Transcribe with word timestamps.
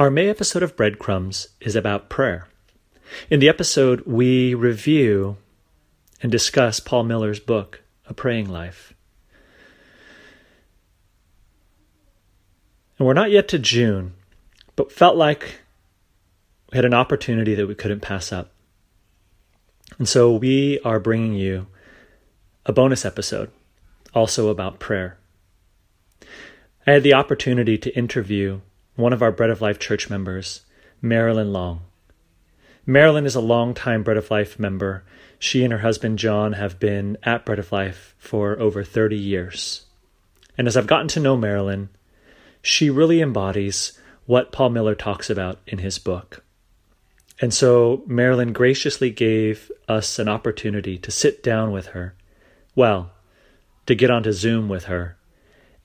Our 0.00 0.10
May 0.10 0.30
episode 0.30 0.62
of 0.62 0.76
Breadcrumbs 0.76 1.48
is 1.60 1.76
about 1.76 2.08
prayer. 2.08 2.48
In 3.28 3.38
the 3.38 3.50
episode, 3.50 4.00
we 4.06 4.54
review 4.54 5.36
and 6.22 6.32
discuss 6.32 6.80
Paul 6.80 7.04
Miller's 7.04 7.38
book, 7.38 7.82
A 8.06 8.14
Praying 8.14 8.48
Life. 8.48 8.94
And 12.98 13.06
we're 13.06 13.12
not 13.12 13.30
yet 13.30 13.46
to 13.48 13.58
June, 13.58 14.14
but 14.74 14.90
felt 14.90 15.16
like 15.16 15.60
we 16.72 16.76
had 16.76 16.86
an 16.86 16.94
opportunity 16.94 17.54
that 17.54 17.66
we 17.66 17.74
couldn't 17.74 18.00
pass 18.00 18.32
up. 18.32 18.52
And 19.98 20.08
so 20.08 20.32
we 20.34 20.80
are 20.80 20.98
bringing 20.98 21.34
you 21.34 21.66
a 22.64 22.72
bonus 22.72 23.04
episode, 23.04 23.50
also 24.14 24.48
about 24.48 24.80
prayer. 24.80 25.18
I 26.86 26.92
had 26.92 27.02
the 27.02 27.12
opportunity 27.12 27.76
to 27.76 27.94
interview 27.94 28.62
one 28.96 29.12
of 29.12 29.22
our 29.22 29.32
Bread 29.32 29.50
of 29.50 29.60
Life 29.60 29.78
church 29.78 30.10
members, 30.10 30.62
Marilyn 31.00 31.52
Long. 31.52 31.82
Marilyn 32.86 33.26
is 33.26 33.34
a 33.34 33.40
longtime 33.40 34.02
Bread 34.02 34.16
of 34.16 34.30
Life 34.30 34.58
member. 34.58 35.04
She 35.38 35.62
and 35.64 35.72
her 35.72 35.78
husband 35.78 36.18
John 36.18 36.54
have 36.54 36.78
been 36.78 37.16
at 37.22 37.44
Bread 37.44 37.58
of 37.58 37.72
Life 37.72 38.14
for 38.18 38.58
over 38.58 38.82
30 38.82 39.16
years. 39.16 39.86
And 40.58 40.66
as 40.66 40.76
I've 40.76 40.86
gotten 40.86 41.08
to 41.08 41.20
know 41.20 41.36
Marilyn, 41.36 41.88
she 42.62 42.90
really 42.90 43.20
embodies 43.20 43.98
what 44.26 44.52
Paul 44.52 44.70
Miller 44.70 44.94
talks 44.94 45.30
about 45.30 45.60
in 45.66 45.78
his 45.78 45.98
book. 45.98 46.44
And 47.40 47.54
so 47.54 48.02
Marilyn 48.06 48.52
graciously 48.52 49.10
gave 49.10 49.72
us 49.88 50.18
an 50.18 50.28
opportunity 50.28 50.98
to 50.98 51.10
sit 51.10 51.42
down 51.42 51.72
with 51.72 51.86
her, 51.88 52.14
well, 52.74 53.12
to 53.86 53.94
get 53.94 54.10
onto 54.10 54.32
Zoom 54.32 54.68
with 54.68 54.84
her, 54.84 55.16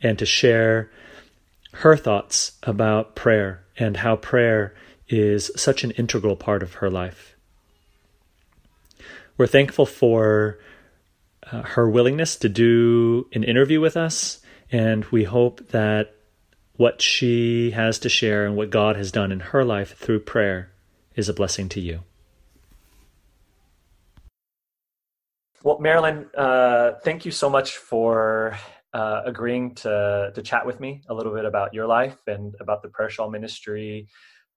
and 0.01 0.19
to 0.19 0.25
share 0.25 0.91
her 1.75 1.97
thoughts 1.97 2.53
about 2.63 3.15
prayer 3.15 3.65
and 3.77 3.97
how 3.97 4.15
prayer 4.15 4.73
is 5.09 5.51
such 5.57 5.83
an 5.83 5.91
integral 5.91 6.37
part 6.37 6.63
of 6.63 6.75
her 6.75 6.89
life. 6.89 7.35
We're 9.37 9.47
thankful 9.47 9.85
for 9.85 10.57
uh, 11.51 11.63
her 11.63 11.89
willingness 11.89 12.37
to 12.37 12.49
do 12.49 13.27
an 13.33 13.43
interview 13.43 13.81
with 13.81 13.97
us, 13.97 14.39
and 14.71 15.03
we 15.05 15.25
hope 15.25 15.67
that 15.69 16.15
what 16.77 17.01
she 17.01 17.71
has 17.71 17.99
to 17.99 18.09
share 18.09 18.45
and 18.45 18.55
what 18.55 18.69
God 18.69 18.95
has 18.95 19.11
done 19.11 19.33
in 19.33 19.41
her 19.41 19.65
life 19.65 19.97
through 19.97 20.21
prayer 20.21 20.71
is 21.15 21.27
a 21.27 21.33
blessing 21.33 21.67
to 21.69 21.81
you. 21.81 21.99
Well, 25.61 25.79
Marilyn, 25.79 26.27
uh, 26.37 26.93
thank 27.03 27.25
you 27.25 27.31
so 27.31 27.49
much 27.49 27.75
for 27.75 28.57
uh, 28.95 29.21
agreeing 29.25 29.75
to 29.75 30.31
to 30.33 30.41
chat 30.41 30.65
with 30.65 30.79
me 30.79 31.01
a 31.09 31.13
little 31.13 31.33
bit 31.33 31.43
about 31.43 31.73
your 31.73 31.85
life 31.85 32.17
and 32.27 32.55
about 32.61 32.81
the 32.81 32.87
prayer 32.87 33.09
shawl 33.09 33.29
ministry. 33.29 34.07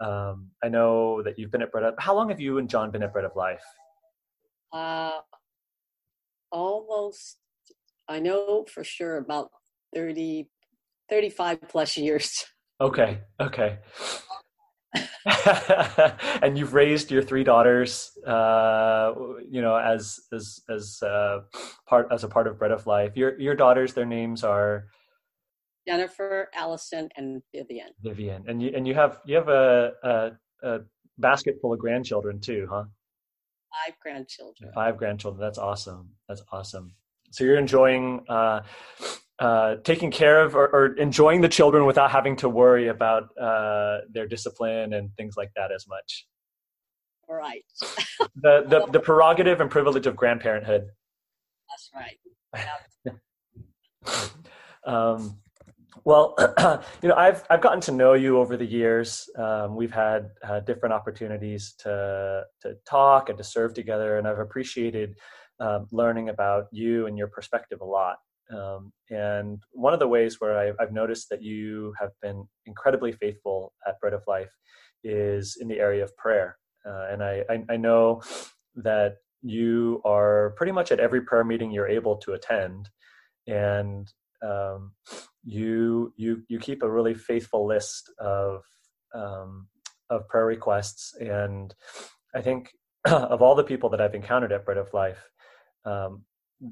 Um, 0.00 0.50
I 0.62 0.68
know 0.68 1.22
that 1.24 1.38
you've 1.38 1.50
been 1.50 1.62
at 1.62 1.72
Bread 1.72 1.84
of. 1.84 1.94
How 1.98 2.14
long 2.14 2.28
have 2.28 2.40
you 2.40 2.58
and 2.58 2.70
John 2.70 2.92
been 2.92 3.02
at 3.02 3.12
Bread 3.12 3.24
of 3.24 3.34
Life? 3.34 3.64
Uh, 4.72 5.18
almost. 6.52 7.38
I 8.08 8.20
know 8.20 8.64
for 8.72 8.84
sure 8.84 9.18
about 9.18 9.50
30, 9.94 10.48
35 11.10 11.58
plus 11.68 11.96
years. 11.96 12.44
Okay. 12.80 13.18
Okay. 13.40 13.78
and 16.42 16.56
you've 16.56 16.74
raised 16.74 17.10
your 17.10 17.22
three 17.22 17.44
daughters, 17.44 18.12
uh, 18.26 19.12
you 19.48 19.60
know, 19.60 19.76
as 19.76 20.20
as 20.32 20.60
as 20.68 21.02
uh, 21.02 21.40
part 21.86 22.08
as 22.12 22.24
a 22.24 22.28
part 22.28 22.46
of 22.46 22.58
Bread 22.58 22.70
of 22.70 22.86
Life. 22.86 23.16
Your 23.16 23.38
your 23.38 23.54
daughters, 23.54 23.94
their 23.94 24.06
names 24.06 24.44
are 24.44 24.86
Jennifer, 25.86 26.48
Allison, 26.54 27.08
and 27.16 27.42
Vivian. 27.54 27.88
Vivian, 28.02 28.44
and 28.48 28.62
you 28.62 28.72
and 28.74 28.86
you 28.86 28.94
have 28.94 29.20
you 29.26 29.36
have 29.36 29.48
a, 29.48 29.92
a, 30.02 30.30
a 30.62 30.80
basket 31.18 31.56
full 31.60 31.72
of 31.72 31.78
grandchildren 31.78 32.40
too, 32.40 32.66
huh? 32.70 32.84
Five 33.86 33.94
grandchildren. 34.00 34.70
Five 34.74 34.96
grandchildren. 34.96 35.40
That's 35.40 35.58
awesome. 35.58 36.10
That's 36.28 36.42
awesome. 36.52 36.94
So 37.30 37.44
you're 37.44 37.58
enjoying. 37.58 38.24
Uh, 38.28 38.60
uh, 39.38 39.76
taking 39.84 40.10
care 40.10 40.40
of 40.40 40.56
or, 40.56 40.68
or, 40.68 40.86
enjoying 40.96 41.40
the 41.40 41.48
children 41.48 41.86
without 41.86 42.10
having 42.10 42.34
to 42.34 42.48
worry 42.48 42.88
about 42.88 43.28
uh, 43.38 43.98
their 44.10 44.26
discipline 44.26 44.94
and 44.94 45.14
things 45.16 45.36
like 45.36 45.50
that 45.54 45.70
as 45.70 45.86
much. 45.86 46.26
Right. 47.28 47.64
the, 48.36 48.64
the 48.66 48.86
the 48.90 49.00
prerogative 49.04 49.60
and 49.60 49.70
privilege 49.70 50.06
of 50.06 50.16
grandparenthood. 50.16 50.86
That's 51.68 51.90
right. 51.94 53.14
um, 54.84 55.38
well, 56.04 56.34
you 57.02 57.08
know, 57.08 57.14
I've 57.14 57.44
I've 57.50 57.60
gotten 57.60 57.80
to 57.82 57.92
know 57.92 58.14
you 58.14 58.38
over 58.38 58.56
the 58.56 58.64
years. 58.64 59.28
Um, 59.36 59.76
we've 59.76 59.92
had 59.92 60.30
uh, 60.42 60.60
different 60.60 60.94
opportunities 60.94 61.74
to 61.80 62.44
to 62.62 62.74
talk 62.88 63.28
and 63.28 63.38
to 63.38 63.44
serve 63.44 63.74
together, 63.74 64.18
and 64.18 64.26
I've 64.26 64.38
appreciated 64.38 65.16
um, 65.60 65.86
learning 65.92 66.30
about 66.30 66.64
you 66.72 67.06
and 67.06 67.18
your 67.18 67.28
perspective 67.28 67.80
a 67.82 67.84
lot. 67.84 68.16
Um, 68.54 68.92
and 69.10 69.62
one 69.72 69.92
of 69.92 69.98
the 69.98 70.08
ways 70.08 70.40
where 70.40 70.58
I've, 70.58 70.74
I've, 70.80 70.92
noticed 70.92 71.28
that 71.28 71.42
you 71.42 71.92
have 72.00 72.12
been 72.22 72.46
incredibly 72.64 73.12
faithful 73.12 73.74
at 73.86 74.00
Bread 74.00 74.14
of 74.14 74.22
Life 74.26 74.50
is 75.04 75.58
in 75.60 75.68
the 75.68 75.78
area 75.78 76.02
of 76.02 76.16
prayer. 76.16 76.56
Uh, 76.86 77.08
and 77.10 77.22
I, 77.22 77.44
I, 77.50 77.64
I, 77.68 77.76
know 77.76 78.22
that 78.76 79.16
you 79.42 80.00
are 80.04 80.54
pretty 80.56 80.72
much 80.72 80.92
at 80.92 81.00
every 81.00 81.20
prayer 81.20 81.44
meeting 81.44 81.70
you're 81.70 81.88
able 81.88 82.16
to 82.16 82.32
attend. 82.32 82.88
And 83.46 84.10
um, 84.42 84.92
you, 85.44 86.14
you, 86.16 86.42
you 86.48 86.58
keep 86.58 86.82
a 86.82 86.90
really 86.90 87.14
faithful 87.14 87.66
list 87.66 88.10
of, 88.18 88.62
um, 89.14 89.68
of 90.08 90.26
prayer 90.28 90.46
requests. 90.46 91.14
And 91.20 91.74
I 92.34 92.40
think 92.40 92.70
of 93.04 93.42
all 93.42 93.54
the 93.54 93.64
people 93.64 93.90
that 93.90 94.00
I've 94.00 94.14
encountered 94.14 94.52
at 94.52 94.64
Bread 94.64 94.78
of 94.78 94.92
Life, 94.94 95.22
um, 95.84 96.24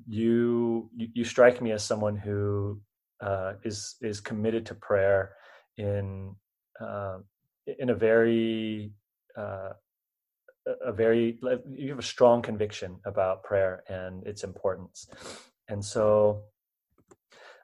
you 0.07 0.91
you 0.97 1.25
strike 1.25 1.61
me 1.61 1.73
as 1.73 1.85
someone 1.85 2.17
who 2.17 2.81
uh, 3.21 3.55
is 3.65 3.97
is 4.03 4.21
committed 4.21 4.67
to 4.67 4.75
prayer 4.75 5.33
in 5.77 6.35
uh, 6.81 7.19
in 7.79 7.91
a 7.91 7.95
very 7.95 8.93
uh, 9.39 9.71
a 10.85 10.93
very 10.93 11.39
you 11.73 11.91
have 11.91 11.99
a 11.99 12.03
strong 12.03 12.43
conviction 12.43 12.99
about 13.05 13.45
prayer 13.45 13.83
and 13.89 14.27
its 14.27 14.45
importance, 14.45 15.09
and 15.69 15.85
so 15.85 16.43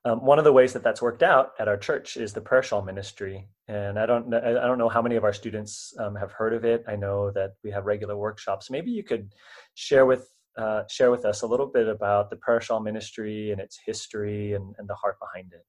um, 0.04 0.24
one 0.24 0.38
of 0.38 0.44
the 0.44 0.52
ways 0.52 0.72
that 0.72 0.82
that's 0.82 1.02
worked 1.02 1.22
out 1.22 1.52
at 1.58 1.68
our 1.68 1.76
church 1.76 2.16
is 2.16 2.32
the 2.32 2.40
prayer 2.40 2.62
shawl 2.62 2.82
ministry, 2.82 3.48
and 3.68 3.98
I 3.98 4.06
don't 4.06 4.32
I 4.32 4.52
don't 4.52 4.78
know 4.78 4.88
how 4.88 5.02
many 5.02 5.16
of 5.16 5.24
our 5.24 5.32
students 5.32 5.94
um, 5.98 6.14
have 6.16 6.32
heard 6.32 6.54
of 6.54 6.64
it. 6.64 6.84
I 6.88 6.96
know 6.96 7.30
that 7.32 7.54
we 7.64 7.70
have 7.72 7.86
regular 7.86 8.16
workshops. 8.16 8.70
Maybe 8.70 8.90
you 8.90 9.02
could 9.02 9.32
share 9.74 10.06
with 10.06 10.28
uh, 10.56 10.82
share 10.88 11.10
with 11.10 11.24
us 11.24 11.42
a 11.42 11.46
little 11.46 11.66
bit 11.66 11.88
about 11.88 12.30
the 12.30 12.36
prayer 12.36 12.60
shawl 12.60 12.80
ministry 12.80 13.50
and 13.50 13.60
its 13.60 13.78
history 13.84 14.54
and, 14.54 14.74
and 14.78 14.88
the 14.88 14.94
heart 14.94 15.18
behind 15.18 15.52
it. 15.52 15.64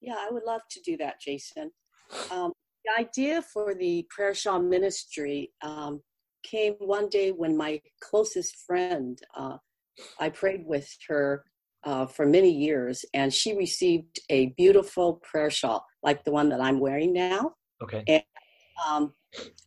Yeah, 0.00 0.16
I 0.16 0.30
would 0.30 0.44
love 0.44 0.60
to 0.70 0.80
do 0.80 0.96
that, 0.98 1.20
Jason. 1.20 1.72
Um, 2.30 2.52
the 2.84 3.02
idea 3.02 3.42
for 3.42 3.74
the 3.74 4.06
prayer 4.08 4.34
shawl 4.34 4.60
ministry 4.60 5.52
um, 5.62 6.00
came 6.44 6.74
one 6.78 7.08
day 7.08 7.32
when 7.32 7.56
my 7.56 7.80
closest 8.00 8.56
friend, 8.66 9.20
uh, 9.36 9.56
I 10.20 10.28
prayed 10.28 10.64
with 10.64 10.88
her 11.08 11.44
uh, 11.84 12.06
for 12.06 12.26
many 12.26 12.50
years, 12.50 13.04
and 13.14 13.32
she 13.32 13.56
received 13.56 14.20
a 14.30 14.46
beautiful 14.56 15.14
prayer 15.14 15.50
shawl 15.50 15.84
like 16.02 16.24
the 16.24 16.30
one 16.30 16.48
that 16.50 16.60
I'm 16.60 16.78
wearing 16.78 17.12
now. 17.12 17.52
Okay. 17.82 18.04
And, 18.06 18.22
um, 18.86 19.12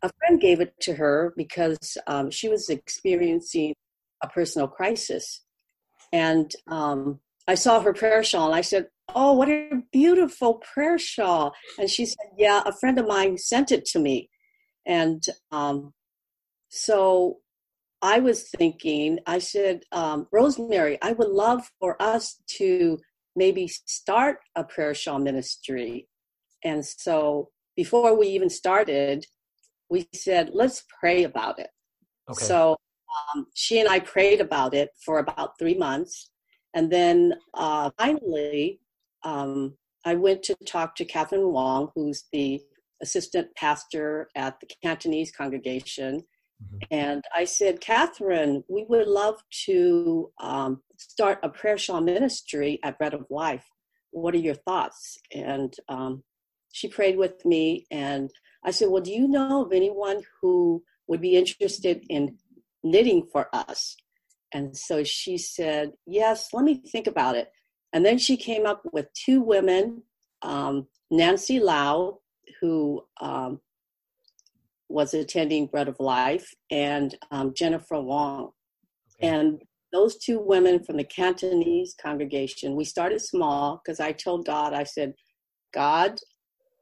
a 0.01 0.09
friend 0.17 0.39
gave 0.39 0.61
it 0.61 0.73
to 0.81 0.93
her 0.93 1.33
because 1.37 1.97
um, 2.07 2.31
she 2.31 2.49
was 2.49 2.69
experiencing 2.69 3.73
a 4.23 4.27
personal 4.27 4.67
crisis. 4.67 5.43
And 6.13 6.51
um, 6.67 7.19
I 7.47 7.55
saw 7.55 7.81
her 7.81 7.93
prayer 7.93 8.23
shawl 8.23 8.47
and 8.47 8.55
I 8.55 8.61
said, 8.61 8.87
Oh, 9.13 9.33
what 9.33 9.49
a 9.49 9.81
beautiful 9.91 10.55
prayer 10.73 10.97
shawl. 10.97 11.53
And 11.77 11.89
she 11.89 12.05
said, 12.05 12.27
Yeah, 12.37 12.61
a 12.65 12.71
friend 12.71 12.97
of 12.99 13.07
mine 13.07 13.37
sent 13.37 13.71
it 13.71 13.85
to 13.87 13.99
me. 13.99 14.29
And 14.85 15.23
um, 15.51 15.93
so 16.69 17.37
I 18.01 18.19
was 18.19 18.49
thinking, 18.49 19.19
I 19.27 19.39
said, 19.39 19.81
um, 19.91 20.27
Rosemary, 20.31 20.97
I 21.01 21.11
would 21.11 21.29
love 21.29 21.69
for 21.79 22.01
us 22.01 22.39
to 22.57 22.97
maybe 23.35 23.67
start 23.67 24.39
a 24.55 24.63
prayer 24.63 24.93
shawl 24.95 25.19
ministry. 25.19 26.07
And 26.63 26.85
so 26.85 27.49
before 27.83 28.11
we 28.15 28.27
even 28.27 28.51
started, 28.63 29.25
we 29.89 30.07
said, 30.13 30.51
let's 30.53 30.83
pray 30.99 31.23
about 31.23 31.57
it. 31.57 31.71
Okay. 32.29 32.45
So 32.45 32.77
um, 33.17 33.47
she 33.55 33.79
and 33.79 33.89
I 33.89 33.99
prayed 33.99 34.39
about 34.39 34.75
it 34.81 34.89
for 35.03 35.17
about 35.17 35.57
three 35.57 35.77
months. 35.87 36.29
And 36.75 36.91
then 36.91 37.17
uh, 37.55 37.89
finally, 37.97 38.79
um, 39.23 39.75
I 40.05 40.13
went 40.13 40.43
to 40.43 40.55
talk 40.75 40.89
to 40.95 41.05
Catherine 41.05 41.51
Wong, 41.55 41.89
who's 41.95 42.25
the 42.31 42.61
assistant 43.01 43.47
pastor 43.55 44.29
at 44.35 44.59
the 44.59 44.67
Cantonese 44.83 45.31
congregation. 45.31 46.13
Mm-hmm. 46.19 46.77
And 46.91 47.23
I 47.35 47.45
said, 47.45 47.81
Catherine, 47.81 48.63
we 48.69 48.85
would 48.89 49.07
love 49.07 49.37
to 49.65 50.31
um, 50.39 50.81
start 50.97 51.39
a 51.41 51.49
prayer 51.49 51.79
shawl 51.79 52.01
ministry 52.01 52.79
at 52.83 52.99
Bread 52.99 53.15
of 53.15 53.25
Life. 53.31 53.65
What 54.11 54.35
are 54.35 54.45
your 54.49 54.59
thoughts? 54.67 55.17
And 55.33 55.73
um, 55.89 56.23
she 56.71 56.87
prayed 56.87 57.17
with 57.17 57.45
me, 57.45 57.85
and 57.91 58.31
I 58.63 58.71
said, 58.71 58.89
"Well, 58.89 59.01
do 59.01 59.11
you 59.11 59.27
know 59.27 59.63
of 59.65 59.73
anyone 59.73 60.21
who 60.41 60.83
would 61.07 61.21
be 61.21 61.35
interested 61.35 62.05
in 62.09 62.37
knitting 62.83 63.27
for 63.31 63.49
us?" 63.53 63.95
And 64.53 64.75
so 64.75 65.03
she 65.03 65.37
said, 65.37 65.93
"Yes, 66.05 66.49
let 66.53 66.63
me 66.65 66.75
think 66.75 67.07
about 67.07 67.35
it." 67.35 67.51
And 67.93 68.05
then 68.05 68.17
she 68.17 68.37
came 68.37 68.65
up 68.65 68.83
with 68.93 69.11
two 69.13 69.41
women, 69.41 70.03
um, 70.41 70.87
Nancy 71.09 71.59
Lau, 71.59 72.19
who 72.61 73.03
um, 73.19 73.59
was 74.89 75.13
attending 75.13 75.67
Bread 75.67 75.87
of 75.87 75.99
Life, 75.99 76.53
and 76.69 77.17
um, 77.31 77.53
Jennifer 77.53 77.99
Wong. 77.99 78.51
Okay. 79.17 79.27
And 79.27 79.61
those 79.91 80.17
two 80.17 80.39
women 80.39 80.83
from 80.83 80.97
the 80.97 81.03
Cantonese 81.03 81.95
congregation, 82.01 82.75
we 82.75 82.85
started 82.85 83.21
small 83.21 83.81
because 83.83 83.99
I 83.99 84.11
told 84.11 84.45
God, 84.45 84.73
I 84.73 84.83
said, 84.83 85.13
God, 85.73 86.19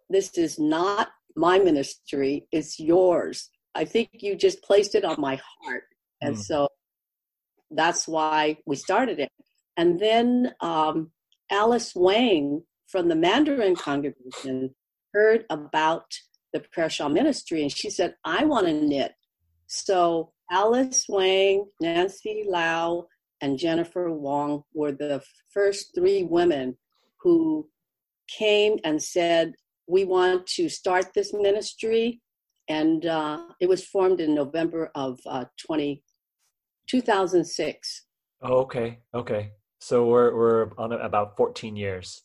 this 0.09 0.37
is 0.37 0.59
not 0.59 1.09
my 1.35 1.59
ministry, 1.59 2.47
it's 2.51 2.79
yours. 2.79 3.49
I 3.75 3.85
think 3.85 4.09
you 4.13 4.35
just 4.35 4.63
placed 4.63 4.95
it 4.95 5.05
on 5.05 5.15
my 5.19 5.39
heart. 5.61 5.83
And 6.21 6.35
mm. 6.35 6.39
so 6.39 6.69
that's 7.71 8.07
why 8.07 8.57
we 8.65 8.75
started 8.75 9.19
it. 9.19 9.31
And 9.77 9.99
then 9.99 10.53
um, 10.59 11.11
Alice 11.51 11.93
Wang 11.95 12.63
from 12.87 13.07
the 13.07 13.15
Mandarin 13.15 13.75
congregation 13.75 14.75
heard 15.13 15.45
about 15.49 16.05
the 16.51 16.59
prayer 16.59 16.89
shawl 16.89 17.09
ministry 17.09 17.61
and 17.61 17.71
she 17.71 17.89
said, 17.89 18.15
I 18.25 18.45
want 18.45 18.67
to 18.67 18.73
knit. 18.73 19.13
So 19.67 20.33
Alice 20.51 21.05
Wang, 21.07 21.65
Nancy 21.79 22.43
Lau, 22.47 23.07
and 23.41 23.57
Jennifer 23.57 24.11
Wong 24.11 24.63
were 24.73 24.91
the 24.91 25.21
first 25.53 25.93
three 25.95 26.23
women 26.23 26.75
who 27.21 27.69
came 28.27 28.77
and 28.83 29.01
said, 29.01 29.53
We 29.89 30.05
want 30.05 30.45
to 30.57 30.69
start 30.69 31.13
this 31.15 31.33
ministry. 31.33 32.21
And 32.69 33.07
uh, 33.07 33.39
it 33.59 33.67
was 33.67 33.83
formed 33.83 34.19
in 34.19 34.35
November 34.35 34.91
of 34.93 35.19
uh, 35.25 35.45
20, 35.65 36.03
2006. 36.87 38.05
Oh, 38.43 38.59
okay. 38.59 38.99
Okay. 39.15 39.49
So 39.79 40.05
we're, 40.05 40.35
we're 40.35 40.69
on 40.77 40.91
about 40.93 41.35
14 41.35 41.75
years. 41.75 42.21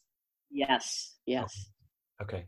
Yes. 0.50 1.14
Yes. 1.24 1.70
Okay. 2.20 2.44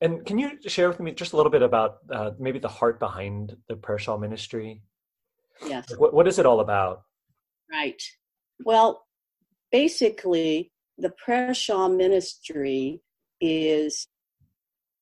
And 0.00 0.26
can 0.26 0.38
you 0.38 0.58
share 0.66 0.88
with 0.88 0.98
me 0.98 1.12
just 1.12 1.32
a 1.32 1.36
little 1.36 1.52
bit 1.52 1.62
about 1.62 1.98
uh, 2.12 2.32
maybe 2.40 2.58
the 2.58 2.68
heart 2.68 2.98
behind 2.98 3.56
the 3.68 3.76
prayer 3.76 3.98
shawl 3.98 4.18
ministry? 4.18 4.82
Yes. 5.64 5.86
What, 5.96 6.12
what 6.14 6.26
is 6.26 6.40
it 6.40 6.46
all 6.46 6.58
about? 6.58 7.02
Right. 7.70 8.02
Well, 8.64 9.04
basically, 9.70 10.72
the 10.96 11.10
prayer 11.10 11.54
shawl 11.54 11.88
ministry 11.90 13.02
is, 13.40 14.06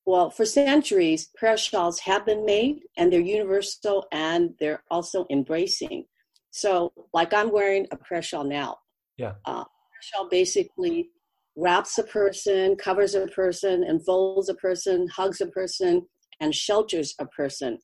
well, 0.04 0.30
for 0.30 0.44
centuries, 0.44 1.28
prayer 1.36 1.56
shawls 1.56 2.00
have 2.00 2.26
been 2.26 2.44
made 2.44 2.82
and 2.96 3.12
they're 3.12 3.20
universal 3.20 4.06
and 4.12 4.54
they're 4.60 4.82
also 4.90 5.26
embracing. 5.30 6.06
So, 6.50 6.92
like 7.12 7.34
I'm 7.34 7.52
wearing 7.52 7.86
a 7.90 7.96
prayer 7.96 8.22
shawl 8.22 8.44
now. 8.44 8.78
Yeah. 9.16 9.34
Uh, 9.44 9.64
prayer 9.64 10.02
shawl 10.02 10.28
basically 10.28 11.10
wraps 11.56 11.98
a 11.98 12.04
person, 12.04 12.76
covers 12.76 13.14
a 13.14 13.26
person, 13.28 13.82
enfolds 13.82 14.48
a 14.48 14.54
person, 14.54 15.08
hugs 15.08 15.40
a 15.40 15.46
person, 15.46 16.06
and 16.40 16.54
shelters 16.54 17.14
a 17.18 17.26
person. 17.26 17.78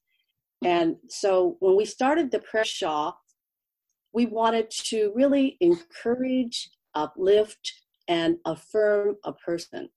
And 0.64 0.96
so 1.08 1.56
when 1.60 1.76
we 1.76 1.84
started 1.84 2.31
the 2.31 2.38
prayer 2.38 2.64
shawl, 2.64 3.16
we 4.12 4.26
wanted 4.26 4.70
to 4.70 5.12
really 5.14 5.56
encourage, 5.60 6.70
uplift, 6.94 7.72
and 8.08 8.37
affirm 8.44 9.16
a 9.25 9.32
person. 9.32 9.88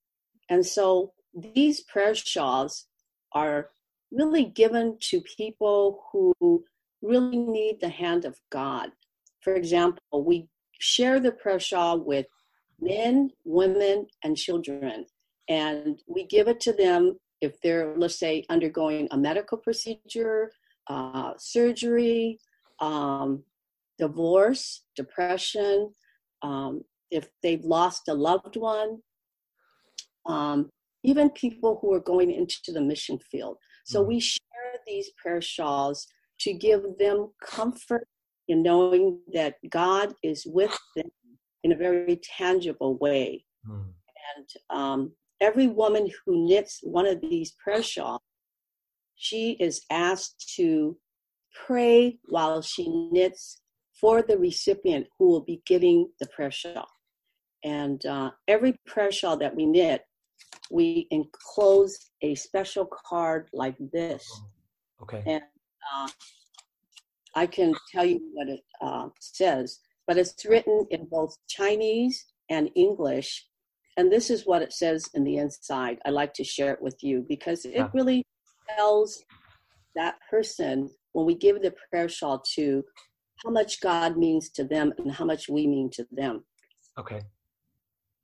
And 0.49 0.65
so 0.65 1.13
these 1.33 1.81
prayer 1.81 2.15
shawls 2.15 2.85
are 3.33 3.69
really 4.11 4.45
given 4.45 4.97
to 5.01 5.21
people 5.21 6.03
who 6.11 6.63
really 7.01 7.37
need 7.37 7.79
the 7.81 7.89
hand 7.89 8.25
of 8.25 8.39
God. 8.51 8.91
For 9.41 9.55
example, 9.55 10.01
we 10.13 10.47
share 10.79 11.19
the 11.19 11.31
prayer 11.31 11.59
shawl 11.59 11.99
with 11.99 12.25
men, 12.79 13.31
women, 13.43 14.07
and 14.23 14.37
children. 14.37 15.05
And 15.47 16.01
we 16.07 16.25
give 16.25 16.47
it 16.47 16.59
to 16.61 16.73
them 16.73 17.19
if 17.41 17.59
they're, 17.61 17.95
let's 17.97 18.17
say, 18.17 18.45
undergoing 18.49 19.07
a 19.11 19.17
medical 19.17 19.57
procedure, 19.57 20.51
uh, 20.87 21.33
surgery, 21.37 22.39
um, 22.79 23.43
divorce, 23.97 24.83
depression, 24.95 25.91
um, 26.41 26.83
if 27.11 27.27
they've 27.43 27.63
lost 27.63 28.07
a 28.07 28.13
loved 28.13 28.57
one, 28.57 28.99
um, 30.25 30.69
even 31.03 31.29
people 31.31 31.79
who 31.81 31.93
are 31.93 31.99
going 31.99 32.31
into 32.31 32.71
the 32.71 32.81
mission 32.81 33.19
field. 33.31 33.57
So 33.85 33.99
mm-hmm. 33.99 34.09
we 34.09 34.19
share 34.19 34.41
these 34.87 35.11
prayer 35.21 35.41
shawls 35.41 36.07
to 36.41 36.53
give 36.53 36.81
them 36.99 37.31
comfort 37.43 38.07
in 38.47 38.61
knowing 38.61 39.19
that 39.33 39.55
God 39.69 40.13
is 40.23 40.45
with 40.45 40.77
them 40.95 41.09
in 41.63 41.71
a 41.71 41.75
very 41.75 42.19
tangible 42.37 42.97
way. 42.97 43.43
Mm. 43.67 43.85
And 44.35 44.47
um, 44.69 45.11
every 45.41 45.67
woman 45.67 46.09
who 46.25 46.47
knits 46.47 46.79
one 46.83 47.07
of 47.07 47.21
these 47.21 47.53
prayer 47.63 47.83
shawls, 47.83 48.21
she 49.15 49.51
is 49.59 49.81
asked 49.89 50.53
to 50.57 50.97
pray 51.65 52.19
while 52.25 52.61
she 52.61 52.87
knits 53.11 53.61
for 53.99 54.21
the 54.21 54.37
recipient 54.37 55.07
who 55.17 55.29
will 55.29 55.41
be 55.41 55.61
getting 55.65 56.09
the 56.19 56.27
prayer 56.27 56.51
shawl. 56.51 56.87
And 57.63 58.05
uh, 58.05 58.31
every 58.47 58.77
prayer 58.85 59.11
shawl 59.11 59.37
that 59.37 59.55
we 59.55 59.65
knit, 59.65 60.01
we 60.71 61.07
enclose 61.11 62.11
a 62.21 62.35
special 62.35 62.87
card 63.07 63.49
like 63.53 63.75
this. 63.93 64.23
Okay. 65.01 65.23
And 65.25 65.43
uh, 65.93 66.07
I 67.35 67.45
can 67.45 67.73
tell 67.91 68.05
you 68.05 68.21
what 68.33 68.47
it 68.49 68.61
uh, 68.81 69.09
says 69.19 69.79
but 70.07 70.17
it's 70.17 70.45
written 70.45 70.85
in 70.89 71.05
both 71.05 71.35
Chinese 71.47 72.25
and 72.49 72.69
English. 72.75 73.47
And 73.97 74.11
this 74.11 74.29
is 74.29 74.45
what 74.45 74.61
it 74.61 74.73
says 74.73 75.09
in 75.13 75.23
the 75.23 75.37
inside. 75.37 75.99
I 76.05 76.09
like 76.09 76.33
to 76.35 76.43
share 76.43 76.73
it 76.73 76.81
with 76.81 77.03
you 77.03 77.25
because 77.27 77.65
it 77.65 77.87
really 77.93 78.25
tells 78.75 79.23
that 79.95 80.15
person 80.29 80.89
when 81.13 81.25
we 81.25 81.35
give 81.35 81.61
the 81.61 81.73
prayer 81.89 82.09
shawl 82.09 82.43
to 82.55 82.83
how 83.43 83.51
much 83.51 83.79
God 83.79 84.17
means 84.17 84.49
to 84.51 84.63
them 84.63 84.93
and 84.97 85.11
how 85.11 85.25
much 85.25 85.47
we 85.47 85.65
mean 85.65 85.89
to 85.91 86.05
them. 86.11 86.43
Okay. 86.99 87.21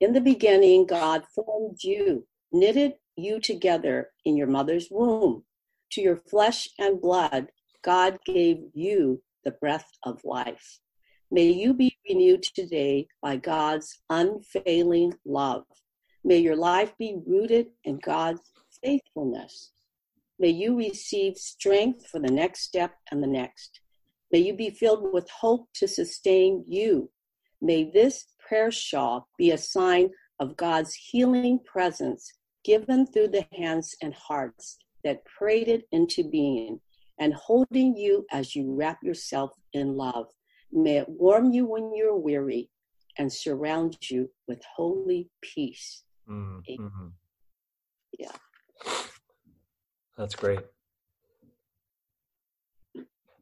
In 0.02 0.14
the 0.14 0.22
beginning, 0.22 0.88
God 0.88 1.24
formed 1.36 1.78
you, 1.84 2.26
knitted 2.52 2.94
you 3.16 3.40
together 3.40 4.10
in 4.26 4.36
your 4.36 4.48
mother's 4.48 4.88
womb. 4.90 5.44
To 5.92 6.02
your 6.02 6.16
flesh 6.16 6.68
and 6.80 7.00
blood, 7.00 7.50
God 7.84 8.18
gave 8.26 8.64
you 8.74 9.22
the 9.46 9.52
breath 9.52 9.86
of 10.04 10.20
life. 10.24 10.80
May 11.30 11.52
you 11.52 11.76
be 11.76 12.00
renewed 12.10 12.42
today 12.42 13.10
by 13.22 13.36
God's 13.38 14.00
unfailing 14.10 15.14
love. 15.24 15.66
May 16.24 16.38
your 16.40 16.56
life 16.56 16.94
be 16.98 17.20
rooted 17.28 17.68
in 17.84 18.00
God's 18.00 18.42
faithfulness. 18.84 19.72
May 20.40 20.50
you 20.50 20.76
receive 20.76 21.38
strength 21.38 22.08
for 22.08 22.20
the 22.20 22.32
next 22.32 22.62
step 22.62 22.96
and 23.12 23.22
the 23.22 23.28
next. 23.28 23.82
May 24.32 24.40
you 24.40 24.56
be 24.56 24.72
filled 24.72 25.14
with 25.14 25.30
hope 25.30 25.68
to 25.76 25.88
sustain 25.88 26.66
you. 26.68 27.12
May 27.62 27.92
this 27.92 28.26
prayer 28.52 28.70
shawl 28.70 29.30
be 29.38 29.52
a 29.52 29.58
sign 29.58 30.10
of 30.42 30.58
God's 30.58 30.94
healing 30.94 31.58
presence 31.66 32.30
given 32.66 33.08
through 33.08 33.30
the 33.30 33.48
hands 33.54 33.96
and 34.02 34.14
hearts 34.14 34.78
that 35.06 35.24
prayed 35.24 35.70
it 35.70 35.84
into 35.94 36.30
being 36.30 36.82
and 37.18 37.34
holding 37.34 37.96
you 37.96 38.26
as 38.30 38.54
you 38.54 38.76
wrap 38.76 39.00
yourself 39.04 39.52
in 39.72 39.96
love. 39.96 40.26
May 40.70 40.98
it 40.98 41.08
warm 41.08 41.52
you 41.52 41.66
when 41.66 41.96
you're 41.96 42.18
weary 42.18 42.70
and 43.18 43.32
surround 43.32 43.98
you 44.10 44.30
with 44.50 44.62
holy 44.76 45.30
peace. 45.42 46.04
Mm-hmm. 46.30 47.08
Yeah. 48.20 48.32
That's 50.18 50.36
great. 50.36 50.60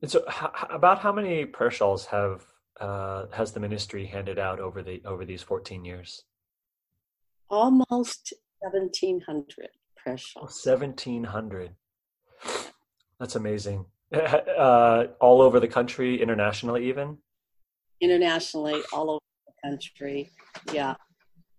And 0.02 0.12
so, 0.12 0.24
h- 0.30 0.68
about 0.70 1.00
how 1.00 1.12
many 1.12 1.46
prayer 1.46 1.72
shawls 1.72 2.06
have 2.06 2.46
uh, 2.80 3.26
has 3.32 3.52
the 3.52 3.60
ministry 3.60 4.06
handed 4.06 4.40
out 4.40 4.60
over 4.60 4.82
the 4.82 5.02
over 5.06 5.26
these 5.26 5.44
fourteen 5.44 5.84
years? 5.86 6.24
Almost 7.50 8.34
seventeen 8.64 9.22
hundred 9.22 9.70
prayer 9.98 10.18
shawls. 10.18 10.62
Seventeen 10.62 11.24
hundred. 11.24 11.76
That's 13.20 13.36
amazing. 13.36 13.86
Uh, 14.12 15.06
all 15.22 15.40
over 15.40 15.60
the 15.60 15.68
country, 15.68 16.20
internationally, 16.20 16.90
even 16.90 17.16
internationally, 18.02 18.82
all 18.92 19.12
over 19.12 19.20
the 19.46 19.70
country. 19.70 20.32
Yeah, 20.74 20.96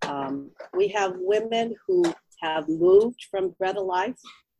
um, 0.03 0.51
we 0.77 0.89
have 0.89 1.15
women 1.17 1.77
who 1.87 2.03
have 2.43 2.69
moved 2.69 3.27
from 3.31 3.55
Bread 3.59 3.77
of 3.77 3.87
Life. 3.87 4.19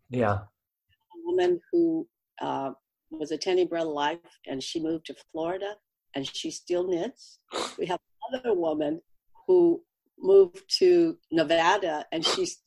Yeah, 0.09 0.35
a 0.35 1.19
woman 1.27 1.61
who 1.73 2.07
uh, 2.41 2.71
was 3.11 3.33
attending 3.33 3.67
Bread 3.67 3.83
of 3.83 3.93
Life 3.93 4.19
and 4.47 4.63
she 4.63 4.81
moved 4.81 5.07
to 5.07 5.15
Florida 5.33 5.75
and 6.15 6.27
she 6.27 6.51
still 6.51 6.87
knits. 6.87 7.39
We 7.79 7.87
have 7.87 7.99
another 8.31 8.55
woman 8.55 9.01
who 9.47 9.83
moved 10.19 10.63
to 10.79 11.17
Nevada 11.31 12.07
and 12.13 12.25
she's 12.25 12.59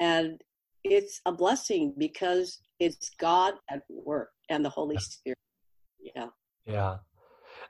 and 0.00 0.40
it's 0.84 1.20
a 1.26 1.32
blessing 1.32 1.94
because 1.98 2.60
it's 2.78 3.10
God 3.18 3.54
at 3.68 3.82
work 3.88 4.30
and 4.48 4.64
the 4.64 4.70
Holy 4.70 4.96
Spirit. 4.98 5.38
Yeah. 6.00 6.28
Yeah. 6.64 6.98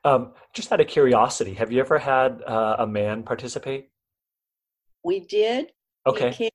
Um, 0.05 0.35
just 0.53 0.71
out 0.71 0.81
of 0.81 0.87
curiosity, 0.87 1.55
have 1.55 1.73
you 1.73 1.81
ever 1.81 1.99
had 1.99 2.43
uh, 2.47 2.77
a 2.81 2.87
man 2.87 3.23
participate? 3.23 3.89
We 5.03 5.21
did. 5.21 5.73
Okay. 6.07 6.31
He 6.31 6.47
a 6.47 6.51